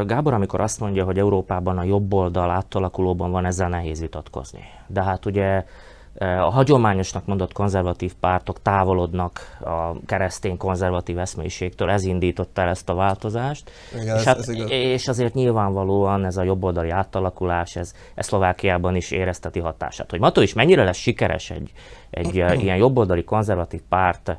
Gábor, 0.06 0.34
amikor 0.34 0.62
azt 0.62 0.80
mondja, 0.80 1.04
hogy 1.04 1.18
Európában 1.18 1.78
a 1.78 1.84
jobb 1.84 2.14
oldal 2.14 2.50
átalakulóban 2.50 3.32
van, 3.32 3.46
ezzel 3.46 3.70
nehéz 3.70 4.00
vitatkozni. 4.00 4.64
De 4.88 5.04
hát 5.04 5.26
ugye 5.26 5.66
a 6.18 6.50
hagyományosnak 6.50 7.26
mondott 7.26 7.54
konzervatív 7.54 8.14
pártok 8.20 8.62
távolodnak 8.62 9.58
a 9.62 10.06
keresztény 10.06 10.58
konzervatív 10.58 11.18
eszmélyiségtől, 11.20 11.90
ez 11.90 12.04
indította 12.04 12.62
el 12.62 12.70
ezt 12.70 12.90
a 12.90 12.94
változást. 12.94 13.72
Igen, 13.94 14.06
és, 14.06 14.12
ez, 14.12 14.26
hát, 14.26 14.38
ez 14.38 14.50
és 14.70 15.08
azért 15.08 15.34
nyilvánvalóan 15.34 16.26
ez 16.26 16.38
a 16.38 16.44
jobboldali 16.44 16.90
átalakulás, 16.90 17.76
ez, 17.76 17.94
ez 18.16 18.26
Szlovákiában 18.26 18.96
is 18.96 19.12
érezteti 19.12 19.60
hatását. 19.60 20.10
Hogy 20.10 20.20
Mató 20.20 20.42
is 20.42 20.54
mennyire 20.54 20.84
lesz 20.84 20.98
sikeres 20.98 21.50
egy, 21.50 21.72
egy 22.10 22.36
ilyen 22.64 22.78
jobboldali 22.78 23.24
konzervatív 23.24 23.82
párt, 23.90 24.38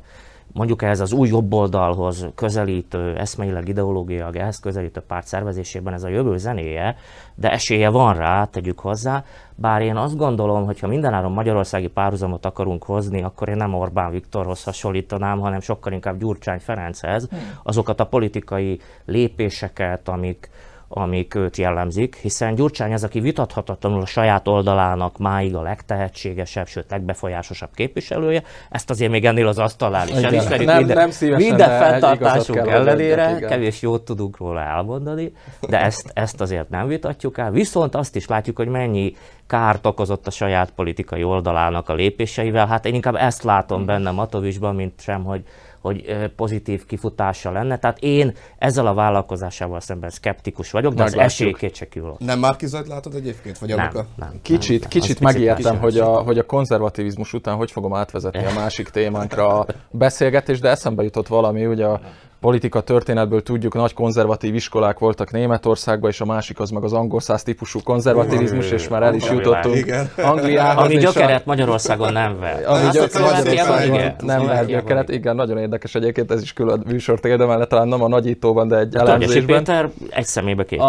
mondjuk 0.57 0.81
ehhez 0.81 0.99
az 0.99 1.13
új 1.13 1.27
jobboldalhoz 1.27 2.27
közelítő, 2.35 3.15
eszmeileg 3.17 3.67
ideológiailag 3.67 4.35
ehhez 4.35 4.59
közelítő 4.59 4.99
párt 5.07 5.27
szervezésében 5.27 5.93
ez 5.93 6.03
a 6.03 6.07
jövő 6.07 6.37
zenéje, 6.37 6.95
de 7.35 7.51
esélye 7.51 7.89
van 7.89 8.13
rá, 8.13 8.45
tegyük 8.45 8.79
hozzá, 8.79 9.23
bár 9.55 9.81
én 9.81 9.95
azt 9.95 10.17
gondolom, 10.17 10.65
hogy 10.65 10.79
ha 10.79 10.87
mindenáron 10.87 11.31
magyarországi 11.31 11.87
párhuzamot 11.87 12.45
akarunk 12.45 12.83
hozni, 12.83 13.23
akkor 13.23 13.49
én 13.49 13.55
nem 13.55 13.73
Orbán 13.73 14.11
Viktorhoz 14.11 14.63
hasonlítanám, 14.63 15.39
hanem 15.39 15.59
sokkal 15.59 15.93
inkább 15.93 16.19
Gyurcsány 16.19 16.59
Ferenchez, 16.59 17.27
hmm. 17.29 17.39
azokat 17.63 17.99
a 17.99 18.05
politikai 18.05 18.79
lépéseket, 19.05 20.07
amik, 20.07 20.49
amik 20.87 21.35
őt 21.35 21.57
jellemzik, 21.57 22.15
hiszen 22.15 22.55
Gyurcsány 22.55 22.93
az, 22.93 23.03
aki 23.03 23.19
vitathatatlanul 23.19 24.01
a 24.01 24.05
saját 24.05 24.47
oldalának 24.47 25.17
máig 25.17 25.55
a 25.55 25.61
legtehetségesebb, 25.61 26.67
sőt 26.67 26.89
legbefolyásosabb 26.89 27.69
képviselője, 27.75 28.43
ezt 28.69 28.89
azért 28.89 29.11
még 29.11 29.25
ennél 29.25 29.47
az 29.47 29.57
asztalál 29.57 30.07
is 30.07 30.15
elismerjük 30.15 30.67
nem, 30.67 30.77
minden, 30.77 30.97
nem 30.97 31.11
szívesen, 31.11 31.47
minden 31.47 31.79
fenntartásunk 31.79 32.67
ellenére, 32.67 33.25
adjak, 33.25 33.49
kevés 33.49 33.81
jót 33.81 34.01
tudunk 34.01 34.37
róla 34.37 34.61
elmondani, 34.61 35.33
de 35.69 35.81
ezt, 35.81 36.11
ezt 36.13 36.41
azért 36.41 36.69
nem 36.69 36.87
vitatjuk 36.87 37.37
el. 37.37 37.51
Viszont 37.51 37.95
azt 37.95 38.15
is 38.15 38.27
látjuk, 38.27 38.57
hogy 38.57 38.67
mennyi 38.67 39.15
kárt 39.47 39.85
okozott 39.85 40.27
a 40.27 40.31
saját 40.31 40.71
politikai 40.71 41.23
oldalának 41.23 41.89
a 41.89 41.93
lépéseivel. 41.93 42.67
Hát 42.67 42.85
én 42.85 42.93
inkább 42.93 43.15
ezt 43.15 43.43
látom 43.43 43.85
benne 43.85 44.11
Matovicsban, 44.11 44.75
mint 44.75 45.01
sem, 45.01 45.23
hogy 45.23 45.43
hogy 45.81 46.29
pozitív 46.35 46.85
kifutása 46.85 47.51
lenne. 47.51 47.77
Tehát 47.77 47.97
én 47.99 48.33
ezzel 48.57 48.87
a 48.87 48.93
vállalkozásával 48.93 49.79
szemben 49.79 50.09
szkeptikus 50.09 50.71
vagyok, 50.71 50.93
de 50.93 51.03
Meglátjuk. 51.03 51.25
az 51.25 51.31
esély 51.31 51.53
kétségkívül. 51.53 52.15
Nem 52.19 52.39
Márkizajt 52.39 52.87
látod 52.87 53.15
egyébként? 53.15 53.57
Vagy 53.57 53.69
nem, 53.69 53.89
a... 53.93 54.05
nem, 54.15 54.39
Kicsit, 54.41 54.79
nem, 54.79 54.89
kicsit 54.89 55.19
megijedtem, 55.19 55.79
hogy 55.79 55.97
a, 55.97 56.07
hogy 56.07 56.37
a 56.37 56.45
konzervativizmus 56.45 57.33
után 57.33 57.55
hogy 57.55 57.71
fogom 57.71 57.93
átvezetni 57.93 58.45
a 58.45 58.53
másik 58.53 58.89
témánkra 58.89 59.59
a 59.59 59.65
beszélgetést, 59.91 60.61
de 60.61 60.69
eszembe 60.69 61.03
jutott 61.03 61.27
valami, 61.27 61.65
ugye 61.65 61.85
a 61.85 62.01
politika 62.39 62.81
történetből 62.81 63.43
tudjuk, 63.43 63.73
nagy 63.73 63.93
konzervatív 63.93 64.55
iskolák 64.55 64.99
voltak 64.99 65.31
Németországban, 65.31 66.09
és 66.09 66.21
a 66.21 66.25
másik 66.25 66.59
az 66.59 66.69
meg 66.69 66.83
az 66.83 66.93
angol 66.93 67.19
száz 67.19 67.43
típusú 67.43 67.79
konzervativizmus, 67.83 68.71
és 68.71 68.87
már 68.87 69.03
el 69.03 69.13
is 69.13 69.29
jutottunk 69.29 69.85
Angliához. 70.17 70.85
Ami 70.85 70.97
gyökeret 70.97 71.45
Magyarországon 71.45 72.11
nem 72.11 72.39
ver. 72.39 72.63
Ami 72.65 72.83
Magyarországon 72.83 74.11
nem 74.19 74.45
ver 74.45 74.65
gyökeret, 74.65 75.09
igen, 75.09 75.35
nagyon 75.35 75.57
érdekes 75.57 75.95
egyébként, 75.95 76.31
ez 76.31 76.41
is 76.41 76.53
külön 76.53 76.83
műsort 76.85 77.25
érdemel, 77.25 77.67
talán 77.67 77.87
nem 77.87 78.03
a 78.03 78.07
nagyítóban, 78.07 78.67
de 78.67 78.77
egy 78.77 78.95
elemzésben. 78.95 79.57
Péter 79.57 79.89
egy 80.09 80.25
szemébe 80.25 80.65
két 80.65 80.81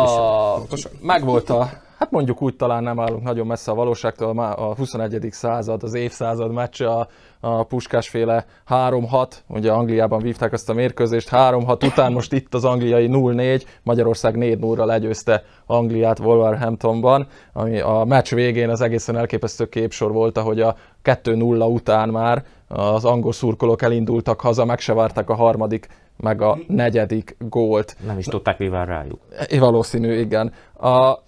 Megvolt 1.01 1.51
a 1.51 1.71
hát 1.99 2.11
mondjuk 2.11 2.43
úgy 2.43 2.57
talán 2.57 2.83
nem 2.83 3.01
állunk 3.01 3.23
nagyon 3.23 3.47
messze 3.47 3.71
a 3.71 3.75
valóságtól, 3.75 4.39
a 4.39 4.75
21. 4.75 5.29
század, 5.31 5.83
az 5.83 5.95
évszázad 5.95 6.53
meccse, 6.53 6.89
a, 6.89 7.09
a 7.41 7.63
puskásféle 7.63 8.45
3-6, 8.69 9.33
ugye 9.47 9.73
Angliában 9.73 10.23
vívták 10.23 10.53
azt 10.53 10.69
a 10.69 10.73
mérkőzést, 10.73 11.29
3-6 11.33 11.87
után 11.87 12.13
most 12.13 12.33
itt 12.33 12.55
az 12.55 12.65
angliai 12.65 13.09
0-4, 13.13 13.63
Magyarország 13.83 14.35
4-0-ra 14.39 14.85
legyőzte 14.85 15.43
Angliát 15.67 16.19
Wolverhamptonban, 16.19 17.27
ami 17.53 17.81
a 17.81 18.05
meccs 18.07 18.35
végén 18.35 18.69
az 18.69 18.81
egészen 18.81 19.17
elképesztő 19.17 19.69
képsor 19.69 20.13
volt, 20.13 20.39
ahogy 20.39 20.61
a 20.61 20.77
2-0 21.05 21.73
után 21.73 22.09
már 22.09 22.45
az 22.69 23.05
angol 23.05 23.33
szurkolók 23.33 23.83
elindultak 23.83 24.41
haza, 24.41 24.65
meg 24.65 24.79
se 24.79 24.95
várták 24.95 25.31
a 25.31 25.35
harmadik 25.35 25.89
meg 26.17 26.43
a 26.43 26.59
negyedik 26.67 27.37
gólt. 27.39 27.97
Nem 28.07 28.19
is 28.19 28.25
tudták, 28.25 28.59
mivel 28.59 28.87
rájuk. 28.87 29.21
Valószínű, 29.59 30.19
igen. 30.19 30.53
A, 30.81 31.19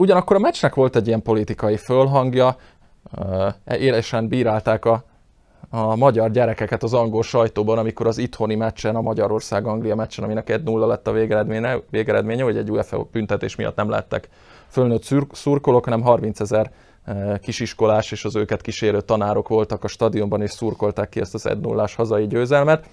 Ugyanakkor 0.00 0.36
a 0.36 0.38
meccsnek 0.38 0.74
volt 0.74 0.96
egy 0.96 1.06
ilyen 1.06 1.22
politikai 1.22 1.76
fölhangja, 1.76 2.56
élesen 3.78 4.28
bírálták 4.28 4.84
a, 4.84 5.04
a 5.68 5.96
magyar 5.96 6.30
gyerekeket 6.30 6.82
az 6.82 6.94
angol 6.94 7.22
sajtóban, 7.22 7.78
amikor 7.78 8.06
az 8.06 8.18
itthoni 8.18 8.54
meccsen, 8.54 8.96
a 8.96 9.00
Magyarország-Anglia 9.00 9.94
meccsen, 9.94 10.24
aminek 10.24 10.62
1-0 10.64 10.86
lett 10.86 11.06
a 11.06 11.12
végeredménye, 11.12 11.78
végeredménye, 11.90 12.42
hogy 12.42 12.56
egy 12.56 12.70
UEFA 12.70 13.08
büntetés 13.12 13.56
miatt 13.56 13.76
nem 13.76 13.88
lettek 13.88 14.28
fölnőtt 14.68 15.08
szurkolók, 15.32 15.84
hanem 15.84 16.02
30 16.02 16.40
ezer 16.40 16.72
kisiskolás 17.40 18.12
és 18.12 18.24
az 18.24 18.36
őket 18.36 18.60
kísérő 18.60 19.00
tanárok 19.00 19.48
voltak 19.48 19.84
a 19.84 19.88
stadionban, 19.88 20.42
és 20.42 20.50
szurkolták 20.50 21.08
ki 21.08 21.20
ezt 21.20 21.34
az 21.34 21.46
1 21.46 21.60
0 21.60 21.88
hazai 21.96 22.26
győzelmet. 22.26 22.86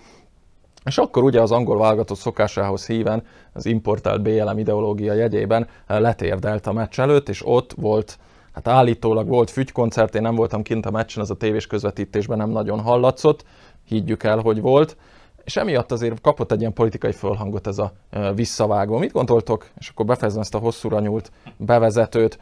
És 0.86 0.98
akkor 0.98 1.24
ugye 1.24 1.42
az 1.42 1.52
angol 1.52 1.78
válogatott 1.78 2.18
szokásához 2.18 2.86
híven 2.86 3.24
az 3.54 3.66
importált 3.66 4.22
BLM 4.22 4.58
ideológia 4.58 5.14
jegyében 5.14 5.68
eh, 5.88 6.00
letérdelt 6.00 6.68
a 6.68 6.74
meccs 6.74 7.00
előtt, 7.00 7.30
és 7.30 7.42
ott 7.46 7.74
volt, 7.74 8.18
hát 8.58 8.68
állítólag 8.68 9.28
volt 9.28 9.50
fügykoncert, 9.50 10.16
én 10.16 10.22
nem 10.22 10.36
voltam 10.36 10.62
kint 10.62 10.86
a 10.86 10.92
meccsen, 10.92 11.22
az 11.22 11.32
a 11.32 11.36
tévés 11.36 11.68
közvetítésben 11.68 12.38
nem 12.38 12.50
nagyon 12.50 12.80
hallatszott, 12.80 13.44
higgyük 13.88 14.24
el, 14.24 14.40
hogy 14.40 14.62
volt, 14.62 14.98
és 15.44 15.56
emiatt 15.56 15.92
azért 15.92 16.22
kapott 16.22 16.52
egy 16.52 16.60
ilyen 16.60 16.74
politikai 16.74 17.12
fölhangot 17.12 17.68
ez 17.68 17.78
a 17.78 17.92
visszavágó. 18.36 18.98
Mit 18.98 19.12
gondoltok? 19.12 19.70
És 19.78 19.90
akkor 19.90 20.06
befejezem 20.06 20.42
ezt 20.42 20.56
a 20.56 20.60
hosszúra 20.60 21.00
nyúlt 21.00 21.32
bevezetőt. 21.58 22.40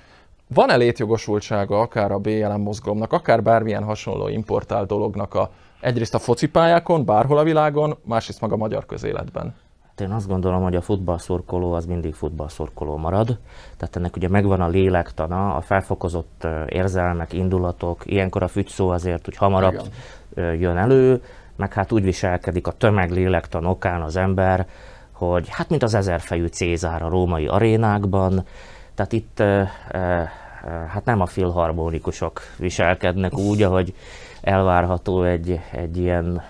Van-e 0.54 0.76
létjogosultsága 0.76 1.80
akár 1.80 2.12
a 2.12 2.20
BLM 2.20 2.62
mozgalomnak, 2.62 3.14
akár 3.14 3.44
bármilyen 3.44 3.84
hasonló 3.84 4.28
importált 4.28 4.88
dolognak 4.88 5.34
a 5.34 5.50
Egyrészt 5.80 6.14
a 6.14 6.20
focipályákon, 6.20 7.06
bárhol 7.06 7.38
a 7.38 7.44
világon, 7.44 7.98
másrészt 8.04 8.42
meg 8.42 8.52
a 8.52 8.58
magyar 8.58 8.86
közéletben. 8.86 9.56
Hát 9.98 10.08
én 10.08 10.14
azt 10.14 10.28
gondolom, 10.28 10.64
hogy 10.64 10.76
a 10.76 10.82
futballszorkoló 10.82 11.74
az 11.74 11.86
mindig 11.86 12.14
futballszorkoló 12.14 12.98
marad. 12.98 13.38
Tehát 13.78 13.96
ennek 13.96 14.16
ugye 14.16 14.30
megvan 14.30 14.62
a 14.62 14.68
lélektana, 14.68 15.56
a 15.56 15.62
felfokozott 15.62 16.48
érzelmek, 16.68 17.34
indulatok, 17.34 18.02
ilyenkor 18.06 18.44
a 18.44 18.48
fügyszó 18.48 18.90
azért 18.90 19.28
úgy 19.28 19.38
hamarabb 19.38 19.82
Igen. 20.36 20.56
jön 20.56 20.78
elő, 20.78 21.22
meg 21.56 21.74
hát 21.74 21.92
úgy 21.92 22.04
viselkedik 22.04 22.68
a 22.68 22.72
tömeg 22.72 23.12
lélektan 23.12 23.66
okán 23.66 24.02
az 24.02 24.16
ember, 24.16 24.68
hogy 25.12 25.48
hát 25.50 25.70
mint 25.70 25.84
az 25.84 25.94
ezerfejű 25.94 26.46
Cézár 26.46 27.04
a 27.04 27.10
római 27.10 27.48
arénákban, 27.48 28.46
tehát 28.96 29.12
itt 29.12 29.44
hát 30.88 31.06
nem 31.06 31.22
a 31.22 31.26
filharmonikusok 31.26 32.42
viselkednek 32.58 33.38
úgy, 33.38 33.62
ahogy 33.62 33.94
elvárható 34.46 35.24
egy, 35.24 35.60
egy 35.72 35.98
ilyen 35.98 36.42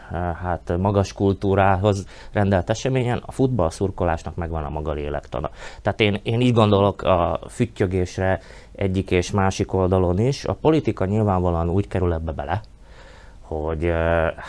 hát 0.43 0.77
magas 0.77 1.13
kultúrához 1.13 2.05
rendelt 2.31 2.69
eseményen, 2.69 3.21
a 3.25 3.31
futball 3.31 3.69
szurkolásnak 3.69 4.35
megvan 4.35 4.63
a 4.63 4.69
maga 4.69 4.91
lélektana. 4.91 5.49
Tehát 5.81 5.99
én, 5.99 6.19
én 6.23 6.41
így 6.41 6.53
gondolok 6.53 7.01
a 7.01 7.39
füttyögésre 7.49 8.39
egyik 8.71 9.11
és 9.11 9.31
másik 9.31 9.73
oldalon 9.73 10.19
is. 10.19 10.45
A 10.45 10.53
politika 10.53 11.05
nyilvánvalóan 11.05 11.69
úgy 11.69 11.87
kerül 11.87 12.13
ebbe 12.13 12.31
bele, 12.31 12.61
hogy 13.47 13.91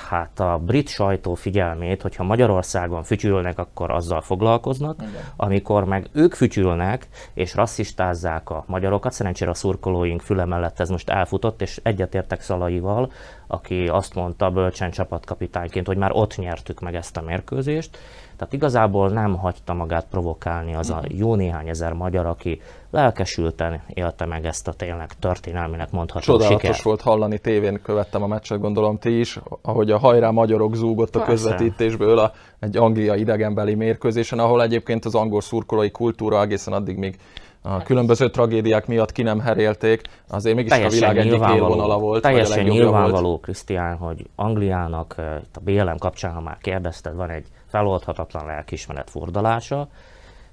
hát 0.09 0.41
a 0.41 0.61
brit 0.65 0.89
sajtó 0.89 1.35
figyelmét, 1.35 2.03
hogyha 2.03 2.25
Magyarországon 2.25 3.03
fütyülnek, 3.03 3.59
akkor 3.59 3.91
azzal 3.91 4.21
foglalkoznak, 4.21 5.03
Igen. 5.03 5.23
amikor 5.37 5.85
meg 5.85 6.09
ők 6.13 6.35
fütyülnek 6.35 7.09
és 7.35 7.55
rasszistázzák 7.55 8.51
a 8.51 8.65
magyarokat, 8.67 9.13
szerencsére 9.13 9.51
a 9.51 9.55
szurkolóink 9.55 10.21
füle 10.21 10.45
mellett 10.45 10.81
ez 10.81 10.89
most 10.89 11.11
elfutott, 11.11 11.63
és 11.63 11.81
egyetértek 11.83 12.41
Szalaival, 12.41 13.13
aki 13.47 13.89
azt 13.89 14.15
mondta 14.15 14.51
bölcsen 14.51 14.91
csapatkapitányként, 14.91 15.87
hogy 15.87 15.97
már 15.97 16.11
ott 16.13 16.37
nyertük 16.37 16.81
meg 16.81 16.95
ezt 16.95 17.17
a 17.17 17.23
mérkőzést, 17.23 17.99
tehát 18.37 18.53
igazából 18.53 19.09
nem 19.09 19.37
hagyta 19.37 19.75
magát 19.75 20.07
provokálni 20.11 20.75
az 20.75 20.91
a 20.91 21.03
jó 21.09 21.35
néhány 21.35 21.69
ezer 21.69 21.93
magyar, 21.93 22.27
aki 22.27 22.61
lelkesülten 22.91 23.81
élte 23.95 24.27
meg 24.27 24.45
ezt 24.45 24.69
a 24.69 24.73
tényleg 24.73 25.13
történelminek 25.19 25.91
mondható 25.91 26.25
Csodálatos 26.25 26.61
sikert. 26.61 26.83
volt 26.83 27.01
hallani, 27.01 27.39
tévén 27.39 27.81
követtem 27.83 28.23
a 28.23 28.27
meccset, 28.27 28.61
gondolom 28.61 28.99
ti 28.99 29.19
is, 29.19 29.41
ahogy 29.63 29.91
a 29.91 29.99
hajrá 29.99 30.31
magyarok 30.31 30.75
zúgott 30.75 31.17
a 31.17 31.19
Persze. 31.19 31.33
közvetítésből 31.33 32.19
a, 32.19 32.33
egy 32.59 32.77
Anglia 32.77 33.15
idegenbeli 33.15 33.75
mérkőzésen, 33.75 34.39
ahol 34.39 34.63
egyébként 34.63 35.05
az 35.05 35.15
angol 35.15 35.41
szurkolói 35.41 35.91
kultúra 35.91 36.41
egészen 36.41 36.73
addig 36.73 36.97
még 36.97 37.19
a 37.63 37.83
különböző 37.83 38.31
tragédiák 38.31 38.87
miatt 38.87 39.13
ki 39.13 39.23
nem 39.23 39.41
herélték, 39.41 40.03
azért 40.29 40.57
mégis 40.57 40.71
teljesen 40.71 41.09
a 41.09 41.13
világ 41.13 41.27
egyik 41.27 41.57
élvonala 41.57 41.99
volt. 41.99 42.23
Teljesen 42.23 42.65
nyilvánvaló, 42.65 43.41
Krisztián, 43.41 43.97
hogy 43.97 44.27
Angliának, 44.35 45.15
eh, 45.19 45.37
itt 45.43 45.57
a 45.57 45.61
BLM 45.61 45.99
kapcsán, 45.99 46.33
ha 46.33 46.41
már 46.41 46.59
kérdezted, 46.61 47.15
van 47.15 47.31
egy 47.31 47.47
feloldhatatlan 47.69 48.47
lelkismeret 48.47 49.11
fordalása, 49.11 49.89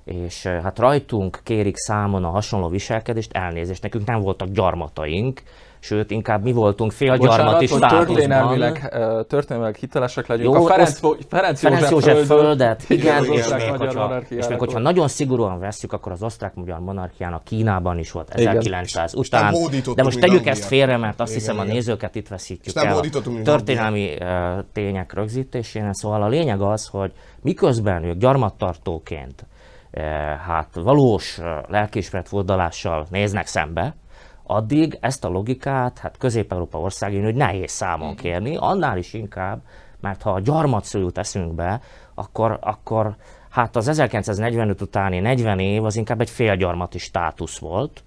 és 0.03 0.45
hát 0.45 0.79
rajtunk 0.79 1.39
kérik 1.43 1.77
számon 1.77 2.23
a 2.23 2.29
hasonló 2.29 2.67
viselkedést, 2.67 3.33
elnézést, 3.33 3.81
nekünk 3.81 4.05
nem 4.05 4.19
voltak 4.19 4.49
gyarmataink, 4.49 5.43
sőt, 5.83 6.11
inkább 6.11 6.43
mi 6.43 6.51
voltunk 6.51 6.91
félgyarmati 6.91 7.65
státuszban. 7.65 8.05
Történelmileg, 8.05 8.93
történelmileg 9.27 9.75
hitelesek 9.75 10.27
legyünk. 10.27 10.55
Jó, 10.55 10.63
a 10.63 10.67
Ferenc, 10.67 10.99
Ferenc, 11.29 11.59
Ferenc 11.59 11.89
József, 11.89 12.13
József 12.13 12.25
földet, 12.25 12.89
igen, 12.89 13.23
és, 13.23 13.47
még, 13.47 13.69
hogyha, 13.69 14.21
és 14.27 14.47
még 14.47 14.59
hogyha 14.59 14.79
nagyon 14.79 15.07
szigorúan 15.07 15.59
veszük, 15.59 15.93
akkor 15.93 16.11
az 16.11 16.23
osztrák-magyar 16.23 16.79
monarchiának 16.79 17.43
Kínában 17.43 17.99
is 17.99 18.11
volt 18.11 18.29
1900 18.29 19.13
igen. 19.13 19.25
után. 19.25 19.55
De 19.95 20.03
most 20.03 20.19
tegyük 20.19 20.45
ezt 20.45 20.65
félre, 20.65 20.97
mert 20.97 21.19
azt 21.19 21.31
igen, 21.31 21.41
hiszem 21.41 21.55
igen. 21.55 21.69
a 21.69 21.73
nézőket 21.73 22.15
itt 22.15 22.27
veszítjük 22.27 22.75
el 22.75 22.99
történelmi 23.43 24.13
tények 24.73 25.13
rögzítésén. 25.13 25.93
Szóval 25.93 26.23
a 26.23 26.27
lényeg 26.27 26.61
az, 26.61 26.87
hogy 26.87 27.11
miközben 27.41 28.03
ők 28.03 28.17
gyarmattartóként 28.17 29.45
hát 30.45 30.67
valós 30.73 31.39
lelkiismeret 31.67 32.27
fordalással 32.27 33.05
néznek 33.09 33.47
szembe, 33.47 33.95
addig 34.43 34.97
ezt 35.01 35.25
a 35.25 35.29
logikát, 35.29 35.99
hát 35.99 36.17
Közép-Európa 36.17 36.79
országén, 36.79 37.23
hogy 37.23 37.35
nehéz 37.35 37.71
számon 37.71 38.15
kérni, 38.15 38.55
annál 38.55 38.97
is 38.97 39.13
inkább, 39.13 39.61
mert 39.99 40.21
ha 40.21 40.31
a 40.31 40.39
gyarmatszó 40.39 41.09
teszünk 41.09 41.53
be, 41.53 41.81
akkor, 42.13 42.57
akkor 42.61 43.15
hát 43.49 43.75
az 43.75 43.87
1945 43.87 44.81
utáni 44.81 45.19
40 45.19 45.59
év 45.59 45.85
az 45.85 45.95
inkább 45.95 46.21
egy 46.21 46.29
félgyarmati 46.29 46.97
státusz 46.97 47.57
volt, 47.57 48.03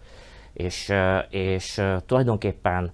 és, 0.52 0.92
és 1.30 1.82
tulajdonképpen 2.06 2.92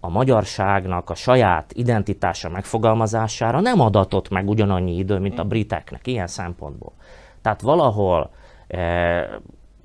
a 0.00 0.08
magyarságnak 0.08 1.10
a 1.10 1.14
saját 1.14 1.72
identitása 1.72 2.48
megfogalmazására 2.48 3.60
nem 3.60 3.80
adatott 3.80 4.28
meg 4.28 4.48
ugyanannyi 4.48 4.96
idő, 4.96 5.18
mint 5.18 5.38
a 5.38 5.44
briteknek 5.44 6.06
ilyen 6.06 6.26
szempontból. 6.26 6.92
Tehát 7.42 7.60
valahol 7.60 8.30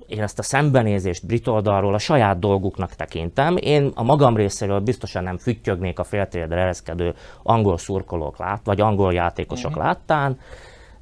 én 0.06 0.22
ezt 0.22 0.38
a 0.38 0.42
szembenézést 0.42 1.26
brit 1.26 1.46
oldalról 1.46 1.94
a 1.94 1.98
saját 1.98 2.38
dolguknak 2.38 2.94
tekintem. 2.94 3.56
Én 3.56 3.90
a 3.94 4.02
magam 4.02 4.36
részéről 4.36 4.80
biztosan 4.80 5.22
nem 5.22 5.36
füttyögnék 5.36 5.98
a 5.98 6.04
féltérdre 6.04 6.60
ereszkedő 6.60 7.14
angol 7.42 7.78
szurkolók 7.78 8.38
lát, 8.38 8.60
vagy 8.64 8.80
angol 8.80 9.12
játékosok 9.12 9.70
uh-huh. 9.70 9.84
láttán, 9.84 10.38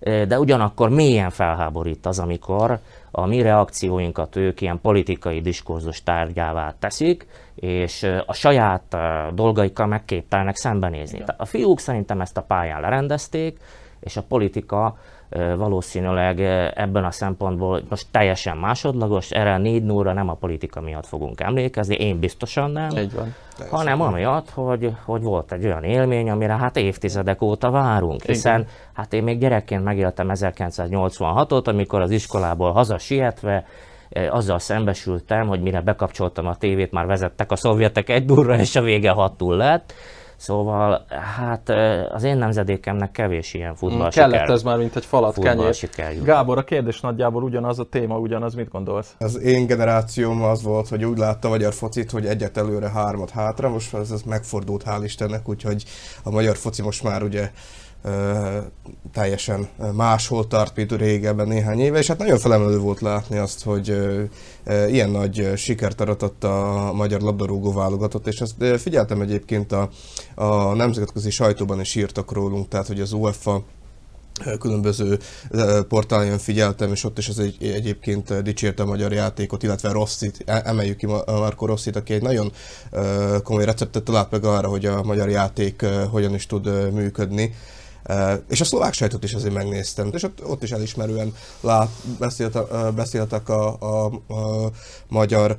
de 0.01 0.39
ugyanakkor 0.39 0.89
mélyen 0.89 1.31
felháborít 1.31 2.07
az, 2.07 2.19
amikor 2.19 2.79
a 3.11 3.27
mi 3.27 3.43
reakcióinkat 3.43 4.37
ők 4.37 4.61
ilyen 4.61 4.81
politikai 4.81 5.41
diskurzus 5.41 6.03
tárgyává 6.03 6.75
teszik, 6.79 7.27
és 7.55 8.07
a 8.27 8.33
saját 8.33 8.97
dolgaikkal 9.35 9.87
megképtelnek 9.87 10.57
szembenézni. 10.57 11.17
Igen. 11.17 11.35
A 11.37 11.45
fiúk 11.45 11.79
szerintem 11.79 12.21
ezt 12.21 12.37
a 12.37 12.43
pályán 12.43 12.81
lerendezték, 12.81 13.59
és 14.01 14.17
a 14.17 14.23
politika 14.23 14.97
valószínűleg 15.57 16.41
ebben 16.75 17.05
a 17.05 17.11
szempontból 17.11 17.83
most 17.89 18.07
teljesen 18.11 18.57
másodlagos, 18.57 19.31
erre 19.31 19.55
a 19.55 19.59
4 19.59 19.83
0 19.83 20.13
nem 20.13 20.29
a 20.29 20.35
politika 20.35 20.81
miatt 20.81 21.07
fogunk 21.07 21.41
emlékezni, 21.41 21.95
én 21.95 22.19
biztosan 22.19 22.71
nem, 22.71 22.97
Így 22.97 23.15
van. 23.15 23.35
hanem 23.71 24.01
amiatt, 24.01 24.51
hogy, 24.51 24.93
hogy 25.05 25.23
volt 25.23 25.53
egy 25.53 25.65
olyan 25.65 25.85
élmény, 25.85 26.31
amire 26.31 26.57
hát 26.57 26.77
évtizedek 26.77 27.43
óta 27.43 27.71
várunk, 27.71 28.23
hiszen 28.23 28.61
Igen. 28.61 28.73
hát 28.93 29.13
én 29.13 29.23
még 29.23 29.39
gyerekként 29.39 29.85
megéltem 29.85 30.31
1986-ot, 30.33 31.65
amikor 31.67 32.01
az 32.01 32.11
iskolából 32.11 32.73
haza 32.73 32.99
sietve 32.99 33.65
azzal 34.31 34.59
szembesültem, 34.59 35.47
hogy 35.47 35.61
mire 35.61 35.81
bekapcsoltam 35.81 36.47
a 36.47 36.57
tévét, 36.57 36.93
már 36.93 37.07
vezettek 37.07 37.51
a 37.53 37.57
szovjetek 37.57 38.09
egy 38.09 38.25
durra, 38.25 38.59
és 38.59 38.77
a 38.77 38.83
vége 38.83 39.11
6 39.11 39.33
lett 39.39 39.95
Szóval, 40.43 41.05
hát 41.37 41.69
az 42.13 42.23
én 42.23 42.37
nemzedékemnek 42.37 43.11
kevés 43.11 43.55
ilyen 43.55 43.75
futball 43.75 44.07
mm, 44.07 44.09
Kellett 44.09 44.49
ez 44.49 44.63
már, 44.63 44.79
mint 44.79 44.97
egy 44.97 45.05
falat 45.05 45.39
kenyér. 45.39 45.89
Gábor, 46.25 46.59
a 46.59 46.65
kérdés 46.65 47.01
nagyjából 47.01 47.43
ugyanaz 47.43 47.79
a 47.79 47.85
téma, 47.85 48.19
ugyanaz, 48.19 48.55
mit 48.55 48.69
gondolsz? 48.69 49.15
Az 49.19 49.41
én 49.41 49.67
generációm 49.67 50.43
az 50.43 50.63
volt, 50.63 50.89
hogy 50.89 51.05
úgy 51.05 51.19
látta 51.19 51.49
a 51.49 51.51
magyar 51.51 51.73
focit, 51.73 52.11
hogy 52.11 52.27
egyet 52.27 52.57
előre, 52.57 52.91
hármat 52.91 53.31
hátra, 53.31 53.69
most 53.69 53.95
ez, 53.95 54.11
ez 54.11 54.23
megfordult, 54.23 54.83
hál' 54.87 55.01
Istennek, 55.05 55.49
úgyhogy 55.49 55.85
a 56.23 56.31
magyar 56.31 56.57
foci 56.57 56.83
most 56.83 57.03
már 57.03 57.23
ugye 57.23 57.51
teljesen 59.13 59.69
máshol 59.93 60.47
tart, 60.47 60.77
mint 60.77 60.93
régebben 60.93 61.49
néhány 61.49 61.81
éve, 61.81 61.99
és 61.99 62.07
hát 62.07 62.19
nagyon 62.19 62.39
felemelő 62.39 62.79
volt 62.79 63.01
látni 63.01 63.39
azt, 63.39 63.65
hogy 63.65 63.97
ilyen 64.89 65.11
nagy 65.11 65.53
sikert 65.57 66.01
aratott 66.01 66.45
a 66.45 66.91
magyar 66.95 67.21
labdarúgó 67.21 67.73
válogatott, 67.73 68.27
és 68.27 68.41
ezt 68.41 68.65
figyeltem 68.79 69.21
egyébként 69.21 69.73
a, 69.73 69.89
a 70.35 70.75
nemzetközi 70.75 71.31
sajtóban 71.31 71.81
is 71.81 71.95
írtak 71.95 72.33
rólunk, 72.33 72.69
tehát 72.69 72.87
hogy 72.87 73.01
az 73.01 73.13
UEFA 73.13 73.63
különböző 74.59 75.19
portálon 75.89 76.39
figyeltem, 76.39 76.93
és 76.93 77.05
ott 77.05 77.19
is 77.19 77.29
az 77.29 77.39
egy, 77.39 77.57
egyébként 77.61 78.43
dicsérte 78.43 78.83
a 78.83 78.87
magyar 78.87 79.13
játékot, 79.13 79.63
illetve 79.63 79.93
Rosszit, 79.93 80.43
e, 80.47 80.63
emeljük 80.65 80.97
ki 80.97 81.07
Marco 81.07 81.67
Rosszit, 81.67 81.97
aki 81.97 82.13
egy 82.13 82.23
nagyon 82.23 82.53
komoly 83.43 83.65
receptet 83.65 84.03
talált 84.03 84.31
meg 84.31 84.45
arra, 84.45 84.69
hogy 84.69 84.87
a 84.87 85.03
magyar 85.03 85.29
játék 85.29 85.85
hogyan 86.11 86.35
is 86.35 86.47
tud 86.47 86.93
működni. 86.93 87.55
És 88.49 88.61
a 88.61 88.65
szlovák 88.65 88.93
sajtot 88.93 89.25
is 89.25 89.35
azért 89.35 89.55
megnéztem, 89.55 90.11
és 90.13 90.23
ott, 90.23 90.45
ott 90.47 90.63
is 90.63 90.71
elismerően 90.71 91.35
lát, 91.61 91.91
beszélt, 92.19 92.59
beszéltek 92.95 93.49
a, 93.49 93.77
a, 93.81 94.05
a 94.35 94.71
magyar 95.09 95.57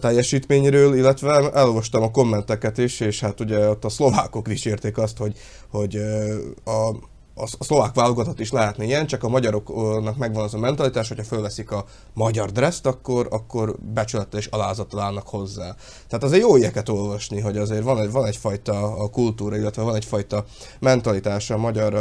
teljesítményről, 0.00 0.96
illetve 0.96 1.50
elolvastam 1.52 2.02
a 2.02 2.10
kommenteket 2.10 2.78
is, 2.78 3.00
és 3.00 3.20
hát 3.20 3.40
ugye 3.40 3.68
ott 3.68 3.84
a 3.84 3.88
szlovákok 3.88 4.46
dicsérték 4.46 4.98
azt, 4.98 5.16
hogy, 5.16 5.36
hogy 5.70 5.96
a 6.64 6.90
a 7.34 7.46
szlovák 7.64 7.94
válogatott 7.94 8.40
is 8.40 8.52
lehetne 8.52 8.84
ilyen, 8.84 9.06
csak 9.06 9.22
a 9.22 9.28
magyaroknak 9.28 10.16
megvan 10.16 10.44
az 10.44 10.54
a 10.54 10.58
mentalitás, 10.58 11.08
hogyha 11.08 11.24
fölveszik 11.24 11.70
a 11.70 11.84
magyar 12.12 12.50
dreszt, 12.50 12.86
akkor, 12.86 13.28
akkor 13.30 13.76
becsülettel 13.94 14.40
és 14.40 14.46
alázattal 14.46 15.00
állnak 15.00 15.28
hozzá. 15.28 15.74
Tehát 16.08 16.24
azért 16.24 16.42
jó 16.42 16.56
ilyeket 16.56 16.88
olvasni, 16.88 17.40
hogy 17.40 17.56
azért 17.56 17.82
van, 17.82 17.98
egy, 17.98 18.10
van 18.10 18.26
egyfajta 18.26 18.96
a 18.96 19.10
kultúra, 19.10 19.56
illetve 19.56 19.82
van 19.82 19.94
egyfajta 19.94 20.44
mentalitás 20.80 21.50
a 21.50 21.56
magyar 21.56 21.92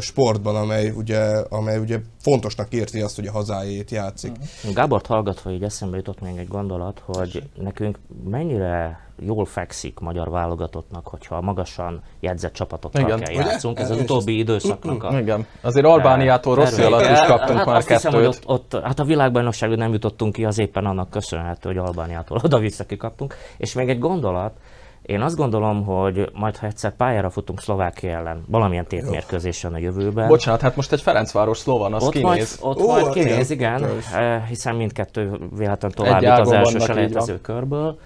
sportban, 0.00 0.56
amely 0.56 0.90
ugye, 0.90 1.20
amely 1.48 1.78
ugye 1.78 2.00
fontosnak 2.20 2.72
érti 2.72 3.00
azt, 3.00 3.16
hogy 3.16 3.26
a 3.26 3.32
hazájét 3.32 3.90
játszik. 3.90 4.32
Gábort 4.74 5.06
hallgatva 5.06 5.50
így 5.50 5.62
eszembe 5.62 5.96
jutott 5.96 6.20
még 6.20 6.36
egy 6.36 6.48
gondolat, 6.48 7.02
hogy 7.06 7.48
nekünk 7.56 7.98
mennyire 8.24 9.07
jól 9.20 9.44
fekszik 9.44 9.98
magyar 9.98 10.30
válogatottnak, 10.30 11.06
hogyha 11.06 11.40
magasan 11.40 12.02
jegyzett 12.20 12.52
csapatokkal 12.52 13.00
Igen. 13.00 13.20
kell 13.20 13.34
játszunk. 13.34 13.78
Ez 13.78 13.90
az 13.90 14.00
utóbbi 14.00 14.38
időszaknak 14.38 15.04
a... 15.04 15.18
Igen. 15.18 15.46
Azért 15.60 15.86
Albániától 15.86 16.54
rossz 16.54 16.78
alatt 16.78 17.10
is 17.10 17.20
kaptunk 17.20 17.58
hát 17.58 17.66
már 17.66 17.84
kettőt. 17.84 17.88
Hiszem, 17.88 18.12
hogy 18.12 18.24
ott, 18.24 18.42
ott, 18.46 18.80
hát 18.84 18.98
a 18.98 19.04
világbajnokságon 19.04 19.78
nem 19.78 19.92
jutottunk 19.92 20.32
ki, 20.32 20.44
az 20.44 20.58
éppen 20.58 20.84
annak 20.84 21.10
köszönhető, 21.10 21.68
hogy 21.68 21.78
Albániától 21.78 22.40
oda-vissza 22.44 22.84
kikaptunk. 22.84 23.34
És 23.56 23.74
még 23.74 23.88
egy 23.88 23.98
gondolat, 23.98 24.52
én 25.02 25.20
azt 25.20 25.36
gondolom, 25.36 25.84
hogy 25.84 26.30
majd 26.34 26.56
ha 26.56 26.66
egyszer 26.66 26.96
pályára 26.96 27.30
futunk 27.30 27.60
Szlovákia 27.60 28.10
ellen, 28.10 28.44
valamilyen 28.48 28.86
tétmérkőzésen 28.86 29.74
a 29.74 29.78
jövőben. 29.78 30.28
Bocsánat, 30.28 30.60
hát 30.60 30.76
most 30.76 30.92
egy 30.92 31.00
Ferencváros 31.00 31.58
szlovan, 31.58 31.94
az 31.94 32.02
ott 32.02 32.12
kinéz. 32.12 32.24
Majd, 32.60 32.76
ott 32.76 32.84
Ó, 32.84 32.86
majd 32.86 33.08
kinéz, 33.10 33.50
igen, 33.50 33.78
igen 33.78 33.98
eh, 34.14 34.42
hiszen 34.48 34.74
mindkettő 34.74 35.38
véletlenül 35.56 35.96
tovább 35.96 36.22
jut 36.22 36.38
az 36.38 36.52
első 36.52 36.78
selejtező 36.78 37.40
körből. 37.40 37.98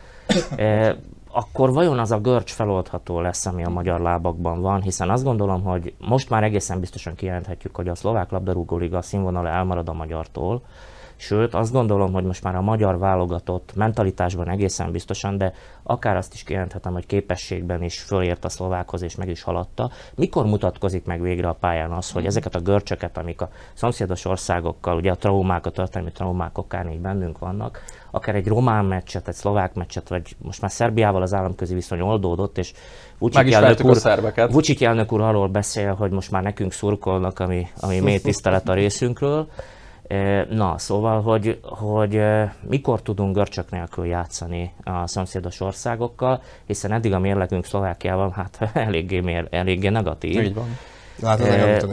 Akkor 1.34 1.72
vajon 1.72 1.98
az 1.98 2.10
a 2.10 2.20
görcs 2.20 2.52
feloldható 2.52 3.20
lesz, 3.20 3.46
ami 3.46 3.64
a 3.64 3.68
magyar 3.68 4.00
lábakban 4.00 4.60
van, 4.60 4.82
hiszen 4.82 5.10
azt 5.10 5.24
gondolom, 5.24 5.62
hogy 5.62 5.94
most 5.98 6.30
már 6.30 6.42
egészen 6.42 6.80
biztosan 6.80 7.14
kijelenthetjük, 7.14 7.76
hogy 7.76 7.88
a 7.88 7.94
szlovák 7.94 8.30
labdarúgó 8.30 8.76
liga 8.76 9.02
színvonala 9.02 9.48
elmarad 9.48 9.88
a 9.88 9.92
magyartól, 9.92 10.62
Sőt, 11.22 11.54
azt 11.54 11.72
gondolom, 11.72 12.12
hogy 12.12 12.24
most 12.24 12.42
már 12.42 12.54
a 12.54 12.60
magyar 12.60 12.98
válogatott 12.98 13.72
mentalitásban 13.74 14.48
egészen 14.48 14.90
biztosan, 14.90 15.38
de 15.38 15.52
akár 15.82 16.16
azt 16.16 16.34
is 16.34 16.42
kijelenthetem, 16.42 16.92
hogy 16.92 17.06
képességben 17.06 17.82
is 17.82 18.00
fölért 18.00 18.44
a 18.44 18.48
szlovákhoz 18.48 19.02
és 19.02 19.14
meg 19.14 19.28
is 19.28 19.42
haladta. 19.42 19.90
Mikor 20.14 20.46
mutatkozik 20.46 21.04
meg 21.04 21.20
végre 21.20 21.48
a 21.48 21.52
pályán 21.52 21.90
az, 21.90 22.10
hogy 22.10 22.26
ezeket 22.26 22.54
a 22.54 22.60
görcsöket, 22.60 23.18
amik 23.18 23.40
a 23.40 23.48
szomszédos 23.72 24.24
országokkal, 24.24 24.96
ugye 24.96 25.10
a 25.10 25.16
traumák, 25.16 25.66
a 25.66 25.70
történelmi 25.70 26.12
traumák 26.12 26.58
okán 26.58 26.90
így 26.90 27.00
bennünk 27.00 27.38
vannak, 27.38 27.82
akár 28.10 28.34
egy 28.34 28.46
román 28.46 28.84
meccset, 28.84 29.28
egy 29.28 29.34
szlovák 29.34 29.74
meccset, 29.74 30.08
vagy 30.08 30.36
most 30.38 30.60
már 30.60 30.70
Szerbiával 30.70 31.22
az 31.22 31.34
államközi 31.34 31.74
viszony 31.74 32.00
oldódott, 32.00 32.58
és 32.58 32.72
Vucic 33.18 33.52
elnök, 33.52 33.84
úr, 33.84 33.96
Vucic 34.50 34.82
elnök 34.82 35.12
úr 35.12 35.20
arról 35.20 35.48
beszél, 35.48 35.94
hogy 35.94 36.10
most 36.10 36.30
már 36.30 36.42
nekünk 36.42 36.72
szurkolnak, 36.72 37.38
ami, 37.38 37.66
ami 37.80 38.00
mély 38.00 38.18
tisztelet 38.18 38.68
a 38.68 38.74
részünkről. 38.74 39.48
Na, 40.50 40.78
szóval, 40.78 41.22
hogy, 41.22 41.60
hogy 41.62 42.22
mikor 42.60 43.02
tudunk 43.02 43.34
görcsök 43.34 43.70
nélkül 43.70 44.06
játszani 44.06 44.72
a 44.84 45.06
szomszédos 45.06 45.60
országokkal, 45.60 46.42
hiszen 46.66 46.92
eddig 46.92 47.12
a 47.12 47.18
mérlegünk 47.18 47.64
Szlovákiával 47.64 48.30
hát 48.30 48.70
eléggé, 48.86 49.20
mér, 49.20 49.46
eléggé 49.50 49.88
negatív. 49.88 50.42
Így 50.42 50.54
van. 50.54 50.78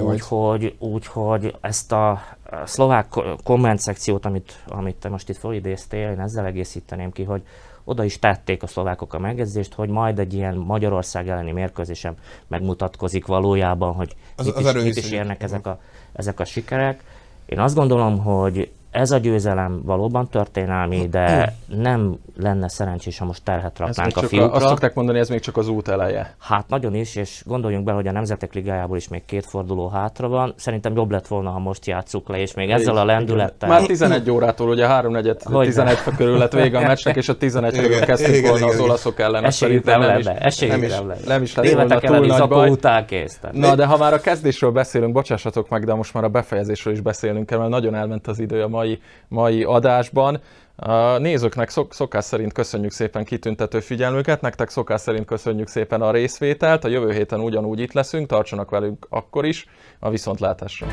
Úgyhogy 0.01 0.75
úgy, 0.79 1.05
hogy 1.05 1.55
ezt 1.61 1.91
a 1.91 2.21
szlovák 2.65 3.07
komment 3.43 3.79
szekciót, 3.79 4.25
amit, 4.25 4.63
amit 4.67 4.95
te 4.95 5.09
most 5.09 5.29
itt 5.29 5.37
felidéztél, 5.37 6.09
én 6.09 6.19
ezzel 6.19 6.45
egészíteném 6.45 7.11
ki, 7.11 7.23
hogy 7.23 7.41
oda 7.83 8.03
is 8.03 8.19
tették 8.19 8.63
a 8.63 8.67
szlovákok 8.67 9.13
a 9.13 9.19
megjegyzést, 9.19 9.73
hogy 9.73 9.89
majd 9.89 10.19
egy 10.19 10.33
ilyen 10.33 10.55
Magyarország 10.55 11.29
elleni 11.29 11.51
mérkőzésen 11.51 12.15
megmutatkozik 12.47 13.25
valójában, 13.25 13.93
hogy 13.93 14.15
az, 14.35 14.45
mit, 14.45 14.55
az 14.55 14.75
is, 14.75 14.83
mit 14.83 14.97
is 14.97 15.11
érnek 15.11 15.43
ezek 15.43 15.67
a, 15.67 15.79
ezek 16.13 16.39
a 16.39 16.45
sikerek. 16.45 17.03
Én 17.49 17.59
azt 17.59 17.75
gondolom, 17.75 18.17
hogy 18.19 18.71
ez 18.91 19.12
a 19.12 19.17
győzelem 19.17 19.82
valóban 19.84 20.28
történelmi, 20.30 21.08
de 21.08 21.56
nem 21.67 22.17
lenne 22.38 22.69
szerencsés, 22.69 23.17
ha 23.17 23.25
most 23.25 23.43
terhet 23.43 23.80
raknánk 23.80 24.17
a 24.17 24.21
fiúkra. 24.21 24.52
Azt 24.52 24.67
szokták 24.67 24.93
mondani, 24.93 25.19
ez 25.19 25.30
még 25.30 25.39
csak 25.39 25.58
az 25.58 25.67
út 25.67 25.88
eleje. 25.88 26.36
Hát 26.39 26.67
nagyon 26.67 26.95
is, 26.95 27.15
és 27.15 27.43
gondoljunk 27.45 27.86
bele, 27.86 27.97
hogy 27.97 28.08
a 28.08 28.12
Nemzetek 28.12 28.54
Ligájából 28.54 28.97
is 28.97 29.08
még 29.08 29.25
két 29.25 29.45
forduló 29.45 29.88
hátra 29.88 30.28
van. 30.28 30.54
Szerintem 30.56 30.95
jobb 30.95 31.12
lett 31.12 31.28
volna, 31.28 31.49
ha 31.49 31.60
most 31.60 31.86
játsszuk 31.86 32.30
le, 32.30 32.39
és 32.39 32.54
még 32.54 32.69
ezzel 32.69 32.97
a 32.97 33.06
lendülettel. 33.06 33.69
Már 33.69 33.86
11 33.86 34.32
órától, 34.32 34.69
ugye 34.69 34.88
3 34.88 35.12
4 35.12 35.36
11 35.60 35.97
körül 36.17 36.38
lett 36.38 36.52
vége 36.52 36.78
a 36.78 36.82
meccsnek, 36.82 37.15
és 37.15 37.30
a 37.30 37.38
11 37.38 37.80
körül 37.80 37.99
kezdtünk 37.99 38.36
igen, 38.36 38.49
volna 38.49 38.65
igen, 38.65 38.78
az 38.78 38.84
olaszok 38.84 39.19
ellen. 39.19 39.45
Esélyük 39.45 39.84
nem 39.84 40.02
lenne, 40.02 40.38
esélyük 40.38 40.89
nem, 40.89 41.08
nem, 41.08 41.17
nem 41.28 41.41
is 41.41 41.56
lett 41.56 41.71
volna 41.71 41.99
túl 41.99 42.25
nagy 42.25 42.47
baj. 42.47 42.69
után 42.69 43.06
kész. 43.06 43.39
Na, 43.52 43.75
de 43.75 43.86
ha 43.86 43.97
már 43.97 44.13
a 44.13 44.19
kezdésről 44.19 44.71
beszélünk, 44.71 45.13
bocsássatok 45.13 45.69
meg, 45.69 45.86
de 45.86 45.93
most 45.93 46.13
már 46.13 46.23
a 46.23 46.30
befejezésről 46.30 46.93
is 46.93 47.02
beszélünk 47.02 47.45
kell, 47.45 47.58
mert 47.58 47.69
nagyon 47.69 47.95
elment 47.95 48.28
az 48.28 48.39
idő 48.39 48.62
a 48.62 48.67
mai, 48.79 49.01
mai 49.27 49.63
adásban. 49.63 50.41
A 50.75 51.17
nézőknek 51.17 51.69
szok, 51.69 51.93
szokás 51.93 52.23
szerint 52.23 52.53
köszönjük 52.53 52.91
szépen 52.91 53.23
kitüntető 53.23 53.79
figyelmüket, 53.79 54.41
nektek 54.41 54.69
szokás 54.69 55.01
szerint 55.01 55.25
köszönjük 55.25 55.67
szépen 55.67 56.01
a 56.01 56.11
részvételt, 56.11 56.83
a 56.83 56.87
jövő 56.87 57.11
héten 57.11 57.39
ugyanúgy 57.39 57.79
itt 57.79 57.93
leszünk, 57.93 58.27
tartsanak 58.27 58.69
velünk 58.69 59.07
akkor 59.09 59.45
is, 59.45 59.65
a 59.99 60.09
viszontlátásra! 60.09 60.87